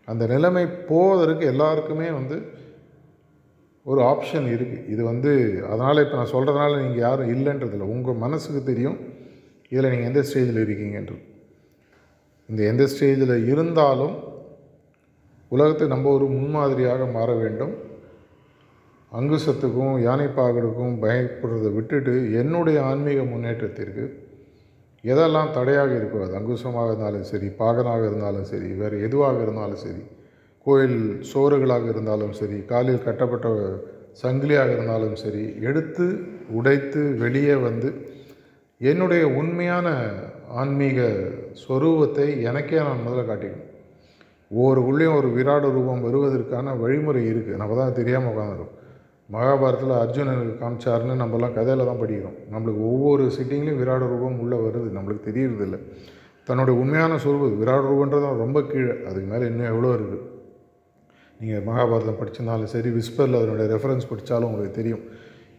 அந்த 0.07 0.23
நிலைமை 0.33 0.63
போவதற்கு 0.89 1.45
எல்லாருக்குமே 1.53 2.09
வந்து 2.19 2.37
ஒரு 3.85 4.01
ஆப்ஷன் 4.09 4.47
இருக்குது 4.55 4.85
இது 4.93 5.01
வந்து 5.11 5.31
அதனால் 5.71 6.01
இப்போ 6.03 6.17
நான் 6.19 6.33
சொல்கிறதுனால 6.33 6.77
நீங்கள் 6.81 7.05
யாரும் 7.05 7.31
இல்லைன்றதில்ல 7.35 7.87
உங்கள் 7.93 8.21
மனசுக்கு 8.25 8.61
தெரியும். 8.71 8.97
இதில் 9.71 9.91
நீங்கள் 9.93 10.09
எந்த 10.11 10.21
ஸ்டேஜில் 10.27 10.61
இருக்கீங்கன்றது. 10.65 11.23
இந்த 12.49 12.61
எந்த 12.71 12.83
ஸ்டேஜில் 12.93 13.35
இருந்தாலும் 13.51 14.15
உலகத்தை 15.55 15.87
நம்ம 15.93 16.11
ஒரு 16.17 16.27
முன்மாதிரியாக 16.35 17.07
மாற 17.17 17.29
வேண்டும். 17.43 17.73
அங்குசத்துக்கும் 19.13 19.95
யானைப்பாகடுக்கும் 19.99 20.93
பயப்படுறதை 21.01 21.69
விட்டுட்டு 21.73 22.13
என்னுடைய 22.31 22.81
ஆன்மீக 22.81 23.23
முன்னேற்றத்திற்கு 23.23 24.03
எதெல்லாம் 25.03 25.51
தடையாக 25.51 25.91
இருக்கோ 25.95 26.19
அது 26.21 26.35
அங்குசமாக 26.35 26.87
இருந்தாலும் 26.87 27.23
சரி 27.23 27.47
பாகனாக 27.57 28.03
இருந்தாலும் 28.05 28.43
சரி 28.43 28.69
வேறு 28.73 29.01
எதுவாக 29.01 29.41
இருந்தாலும் 29.41 29.77
சரி 29.77 30.03
கோயில் 30.65 30.99
சோறுகளாக 31.33 31.87
இருந்தாலும் 31.87 32.31
சரி 32.31 32.57
காலில் 32.65 33.03
கட்டப்பட்ட 33.03 33.47
சங்கிலியாக 34.23 34.71
இருந்தாலும் 34.71 35.15
சரி 35.15 35.43
எடுத்து 35.59 36.05
உடைத்து 36.51 37.01
வெளியே 37.17 37.55
வந்து 37.55 37.89
என்னுடைய 38.81 39.23
உண்மையான 39.39 39.87
ஆன்மீக 40.47 40.99
ஸ்வரூபத்தை 41.61 42.41
எனக்கே 42.41 42.79
நான் 42.79 43.05
முதல்ல 43.07 43.25
காட்டிக்கணும். 43.27 43.69
ஒவ்வொரு 44.51 44.81
உள்ளேயும் 44.85 45.15
ஒரு 45.15 45.29
விராட 45.29 45.65
ரூபம் 45.71 46.01
வருவதற்கான 46.01 46.75
வழிமுறை 46.79 47.23
இருக்குது 47.25 47.55
நம்ம 47.55 47.75
தான் 47.75 47.93
தெரியாமல் 47.93 48.31
உட்காந்துருக்கோம் 48.33 48.79
மகாபாரதத்தில் 49.29 49.93
அர்ஜுனனுக்கு 50.03 50.55
காமிச்சாருன்னு 50.61 51.21
நம்மலாம் 51.21 51.53
கதையில் 51.53 51.85
தான் 51.85 52.01
படிக்கிறோம். 52.01 52.37
நம்மளுக்கு 52.53 52.81
ஒவ்வொரு 52.89 53.23
சிட்டிங்லேயும் 53.37 53.79
விராட 53.81 54.03
ரூபம் 54.13 54.39
உள்ளே 54.39 54.57
வருது. 54.57 54.89
நம்மளுக்கு 54.97 55.27
தெரியறதில்ல. 55.29 55.79
தன்னுடைய 56.43 56.79
உண்மையான 56.79 57.17
சொல்வது 57.17 57.53
விராட 57.61 57.83
ரூபன்றதான் 57.91 58.41
ரொம்ப 58.43 58.61
கீழே. 58.61 58.95
அதுக்கு 59.09 59.27
மேலே 59.33 59.45
இன்னும் 59.45 59.71
எவ்வளோ 59.73 59.91
இருக்குது 59.97 60.21
நீங்கள் 61.39 61.63
மகாபாரதம் 61.69 62.19
படிச்சிருந்தாலும் 62.19 62.71
சரி 62.73 62.89
விஸ்பரில் 62.89 63.39
அதனுடைய 63.39 63.75
ரெஃபரன்ஸ் 63.75 64.09
படித்தாலும் 64.09 64.49
உங்களுக்கு 64.49 64.79
தெரியும். 64.79 65.03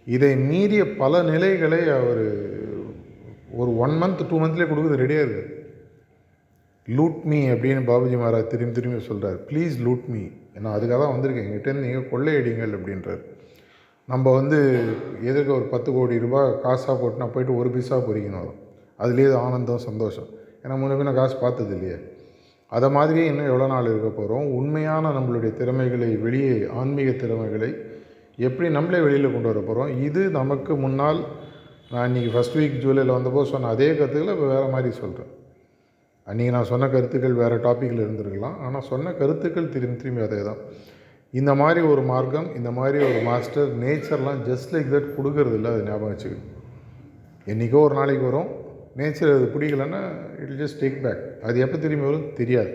இதை 0.06 0.36
மீறிய 0.36 0.96
பல 0.96 1.22
நிலைகளை 1.22 1.80
அவர் 1.88 2.24
ஒரு 3.56 3.76
ஒன் 3.76 3.94
மந்த் 4.02 4.28
டூ 4.30 4.38
மந்த்லேயே 4.40 4.68
கொடுக்குறது 4.70 5.02
ரெடியாக 5.02 5.26
இருக்குது 5.26 5.62
லூட் 6.88 7.20
மீ 7.24 7.48
அப்படின்னு 7.48 7.82
பாபுஜி 7.90 8.16
மகாராஜ் 8.22 8.46
திரும்பி 8.46 8.74
திரும்பி 8.78 8.98
சொல்கிறார் 9.10 9.38
ப்ளீஸ் 9.50 9.76
லூட் 9.86 10.08
மீ 10.14 10.22
ஏன்னா 10.56 10.72
அதுக்காக 10.76 10.98
தான் 11.02 11.14
வந்திருக்கேன். 11.14 11.46
எங்கிட்டேருந்து 11.48 11.86
நீங்கள் 11.86 12.10
கொள்ளையடிங்கள் 12.12 12.74
அப்படின்றார். 12.78 13.22
நம்ம 14.12 14.32
வந்து 14.38 14.58
எதுக்கு 15.30 15.50
ஒரு 15.58 15.66
பத்து 15.72 15.90
கோடி 15.96 16.14
ரூபாய் 16.24 16.50
காசாக 16.64 16.94
போட்டுனா 17.02 17.26
போயிட்டு 17.34 17.52
ஒரு 17.60 17.68
பைசா 17.74 17.96
பொறிக்கணும் 18.08 18.42
வரும் 18.42 18.60
அதுலேயே 19.02 19.28
ஆனந்தம் 19.44 19.86
சந்தோஷம். 19.86 20.28
ஏன்னா 20.62 20.74
முன்ன 20.80 20.96
பின்ன 20.98 21.12
காசு 21.18 21.36
பார்த்தது 21.44 21.72
இல்லையே. 21.76 21.96
அதை 22.72 22.88
மாதிரியே 22.96 23.24
இன்னும் 23.30 23.48
எவ்வளோ 23.50 23.66
நாள் 23.72 23.88
இருக்க 23.92 24.10
போகிறோம் 24.18 24.46
உண்மையான 24.58 25.12
நம்மளுடைய 25.16 25.50
திறமைகளை 25.60 26.10
வெளியே 26.26 26.54
ஆன்மீக 26.80 27.10
திறமைகளை 27.22 27.70
எப்படி 28.46 28.68
நம்மளே 28.76 29.00
வெளியில் 29.06 29.34
கொண்டு 29.34 29.50
வர 29.50 29.60
போகிறோம் 29.66 29.90
இது 30.08 30.22
நமக்கு 30.38 30.72
முன்னால் 30.84 31.20
நான் 31.92 32.06
இன்றைக்கி 32.08 32.30
ஃபஸ்ட் 32.34 32.56
வீக் 32.58 32.80
ஜூலையில் 32.84 33.16
வந்தபோது 33.16 33.52
சொன்ன 33.52 33.70
அதே 33.74 33.88
கருத்துக்களை 33.98 34.34
இப்போ 34.36 34.48
வேறு 34.54 34.72
மாதிரி 34.74 34.90
சொல்கிறேன் 35.02 35.30
அன்றைக்கி 36.26 36.52
நான் 36.56 36.70
சொன்ன 36.72 36.88
கருத்துக்கள் 36.94 37.40
வேறு 37.42 37.56
டாப்பிக்கில் 37.66 38.02
இருந்திருக்கலாம். 38.04 38.58
ஆனால் 38.66 38.86
சொன்ன 38.90 39.12
கருத்துக்கள் 39.20 39.72
திரும்பி 39.74 39.98
திரும்பி 40.02 40.22
அதே 40.26 40.40
தான் 40.50 40.60
இந்த 41.40 41.54
மாதிரி 41.60 41.80
ஒரு 41.92 42.02
மார்க்கம் 42.10 42.48
இந்த 42.58 42.70
மாதிரி 42.70 42.98
ஒரு 43.06 43.20
மாஸ்டர் 43.28 43.70
நேச்சர்லாம் 43.84 44.40
ஜஸ்ட் 44.48 44.72
லைக் 44.74 44.92
தட் 44.94 45.08
கொடுக்கறது 45.16 45.56
இல்லை 45.58 45.70
அது 45.72 45.82
ஞாபகம் 45.88 46.12
வச்சுக்கணும். 46.12 46.50
என்றைக்கோ 47.50 47.78
ஒரு 47.86 47.94
நாளைக்கு 47.94 48.24
வரும் 48.30 48.50
நேச்சர் 49.00 49.32
அது 49.36 49.46
பிடிக்கலன்னா 49.54 50.02
இட் 50.42 50.54
ஜஸ்ட் 50.60 50.80
டேக் 50.82 51.00
பேக் 51.04 51.22
அது 51.42 51.56
எப்போ 51.58 51.78
திரும்பி 51.78 52.06
வரும்? 52.06 52.32
தெரியாது. 52.34 52.72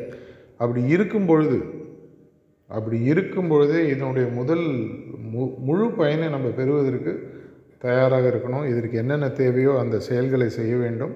அப்படி 0.58 0.82
இருக்கும் 0.96 1.26
பொழுது 1.26 1.60
அப்படி 2.68 2.98
இருக்கும் 3.12 3.48
பொழுதே 3.48 3.88
இதனுடைய 3.94 4.28
முதல் 4.40 4.66
மு 5.34 5.46
முழு 5.68 5.92
பயனை 5.92 6.30
நம்ம 6.30 6.48
பெறுவதற்கு 6.60 7.14
தயாராக 7.78 8.28
இருக்கணும். 8.30 8.68
இதற்கு 8.72 8.98
என்னென்ன 8.98 9.30
தேவையோ 9.42 9.80
அந்த 9.80 10.00
செயல்களை 10.00 10.50
செய்ய 10.60 10.76
வேண்டும். 10.76 11.16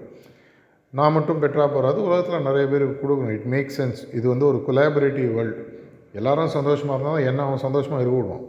நான் 0.89 1.13
மட்டும் 1.13 1.41
பெற்றா 1.43 1.67
போகாது 1.75 1.99
உலகத்தில் 2.08 2.47
நிறைய 2.49 2.67
பேருக்கு 2.67 2.97
கொடுக்கணும். 3.03 3.36
இட் 3.38 3.51
மேக் 3.56 3.71
சென்ஸ் 3.77 4.01
இது 4.15 4.25
வந்து 4.29 4.45
ஒரு 4.45 4.62
கொலாபரேட்டிவ் 4.67 5.32
வேர்ல்டு 5.34 5.73
எல்லாரும் 6.19 6.54
சந்தோஷமாக 6.58 6.95
இருந்தால் 6.95 7.17
தான் 7.17 7.28
என்ன 7.30 7.43
அவன் 7.47 7.63
சந்தோஷமாக 7.65 8.02
இருக்க 8.04 8.17
விடுவான். 8.19 8.43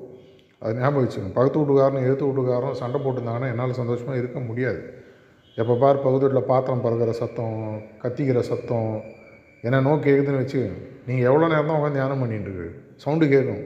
அது 0.62 0.72
ஞாபகம் 0.80 1.02
வச்சுக்கணும் 1.02 1.36
பக்கத்து 1.36 1.60
வீட்டுக்காரனும் 1.60 2.06
எழுத்து 2.08 2.28
வீட்டுக்காரனும் 2.28 2.78
சண்டை 2.82 2.98
போட்டுருந்தாங்கன்னா 3.04 3.50
என்னால் 3.52 3.80
சந்தோஷமாக 3.80 4.20
இருக்க 4.20 4.38
முடியாது. 4.48 4.80
எப்போ 5.56 5.74
பார் 5.82 6.02
பக்கத்து 6.04 6.26
வீட்டில் 6.26 6.50
பாத்திரம் 6.52 6.84
பறக்கிற 6.84 7.12
சத்தம் 7.22 7.58
கத்திக்கிற 8.02 8.40
சத்தம் 8.50 8.90
என்ன 9.66 9.80
நோ 9.86 9.92
கேட்குதுன்னு 10.06 10.42
வச்சு 10.42 10.62
நீங்கள் 11.08 11.28
எவ்வளோ 11.30 11.46
நேரம் 11.52 11.70
தான் 11.70 11.78
உட்காந்து 11.78 11.98
தியானம் 11.98 12.22
பண்ணிட்டுருக்கு 12.22 12.68
சவுண்டு 13.02 13.26
கேட்கும். 13.34 13.62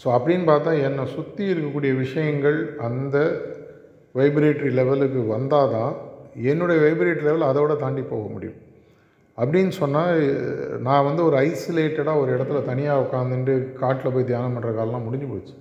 ஸோ 0.00 0.06
அப்படின்னு 0.16 0.44
பார்த்தா 0.50 0.70
என்னை 0.86 1.04
சுற்றி 1.16 1.44
இருக்கக்கூடிய 1.52 1.92
விஷயங்கள் 2.02 2.58
அந்த 2.88 3.16
வைப்ரேட்டரி 4.18 4.70
லெவலுக்கு 4.78 5.20
வந்தால் 5.34 5.72
தான் 5.76 5.92
என்னுடைய 6.50 6.78
வைப்ரேட்டரி 6.84 7.26
லெவல் 7.28 7.50
அதோட 7.50 7.72
தாண்டி 7.82 8.02
போக 8.12 8.24
முடியும். 8.34 8.58
அப்படின்னு 9.40 9.72
சொன்னால் 9.80 10.18
நான் 10.86 11.06
வந்து 11.08 11.22
ஒரு 11.28 11.36
ஐசோலேட்டடாக 11.46 12.22
ஒரு 12.22 12.30
இடத்துல 12.36 12.58
தனியாக 12.70 13.04
உட்காந்துட்டு 13.04 13.54
காட்டில் 13.82 14.14
போய் 14.14 14.28
தியானம் 14.30 14.54
பண்ணுற 14.56 14.72
காலம்லாம் 14.78 15.06
முடிஞ்சு 15.06 15.28
போச்சு. 15.30 15.54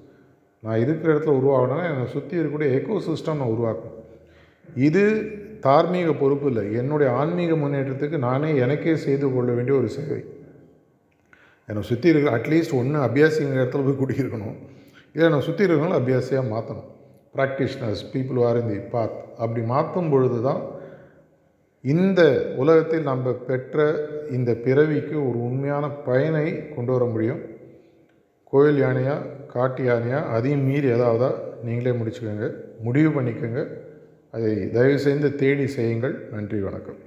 நான் 0.65 0.81
இருக்கிற 0.83 1.09
இடத்துல 1.13 1.37
உருவாகணும்னா 1.39 1.85
என்னை 1.91 2.07
சுற்றி 2.15 2.35
இருக்கக்கூடிய 2.39 2.75
எக்கோ 2.77 2.97
சிஸ்டம் 3.07 3.39
நான் 3.41 3.53
உருவாக்கணும். 3.55 3.97
இது 4.87 5.03
தார்மீக 5.65 6.11
பொறுப்பு 6.21 6.47
இல்லை. 6.51 6.65
என்னுடைய 6.81 7.09
ஆன்மீக 7.21 7.55
முன்னேற்றத்துக்கு 7.63 8.17
நானே 8.27 8.49
எனக்கே 8.65 8.93
செய்து 9.05 9.25
கொள்ள 9.33 9.49
வேண்டிய 9.57 9.75
ஒரு 9.79 9.89
சேவை. 9.95 10.21
என்னை 11.69 11.81
சுற்றி 11.89 12.07
இருக்கிற 12.11 12.31
அட்லீஸ்ட் 12.37 12.77
ஒன்று 12.81 12.99
அபியாசிங்கிற 13.07 13.59
இடத்துல 13.61 13.85
போய் 13.87 14.01
குடியிருக்கணும். 14.01 14.57
இல்லை 15.13 15.25
என்னை 15.29 15.41
சுற்றி 15.47 15.65
இருக்கிறனால 15.65 15.99
அபியாசியாக 16.01 16.45
மாற்றணும் 16.53 16.87
practitioners 17.37 18.03
people 18.13 18.39
are 18.47 18.59
in 18.61 18.71
the 18.71 18.79
path 18.93 19.17
அப்படி 19.43 19.61
மாற்றும் 19.73 20.09
பொழுது 20.13 20.39
தான் 20.47 20.61
இந்த 21.81 22.21
உலகத்தில் 22.55 23.01
நம்ம 23.01 23.31
பெற்ற 23.33 23.97
இந்த 24.31 24.53
பிறவிக்கு 24.53 25.29
ஒரு 25.29 25.43
உண்மையான 25.43 25.89
பயனை 25.89 26.69
கொண்டு 26.75 26.91
வர 26.91 27.05
முடியும். 27.05 27.39
கோயில் 28.43 28.81
யானையாக 28.81 29.47
காட்டு 29.47 29.83
யானையாக 29.83 30.27
அதையும் 30.27 30.63
மீறி 30.63 30.87
ஏதாவதா 30.87 31.31
நீங்களே 31.63 31.97
முடிச்சுக்கோங்க 31.97 32.49
முடிவு 32.81 33.21
பண்ணிக்கோங்க. 33.21 33.67
அதை 34.31 34.71
தயவுசெய்து 34.71 35.35
தேடி 35.35 35.67
செய்யுங்கள். 35.67 36.15
நன்றி 36.31 36.59
வணக்கம். 36.59 36.99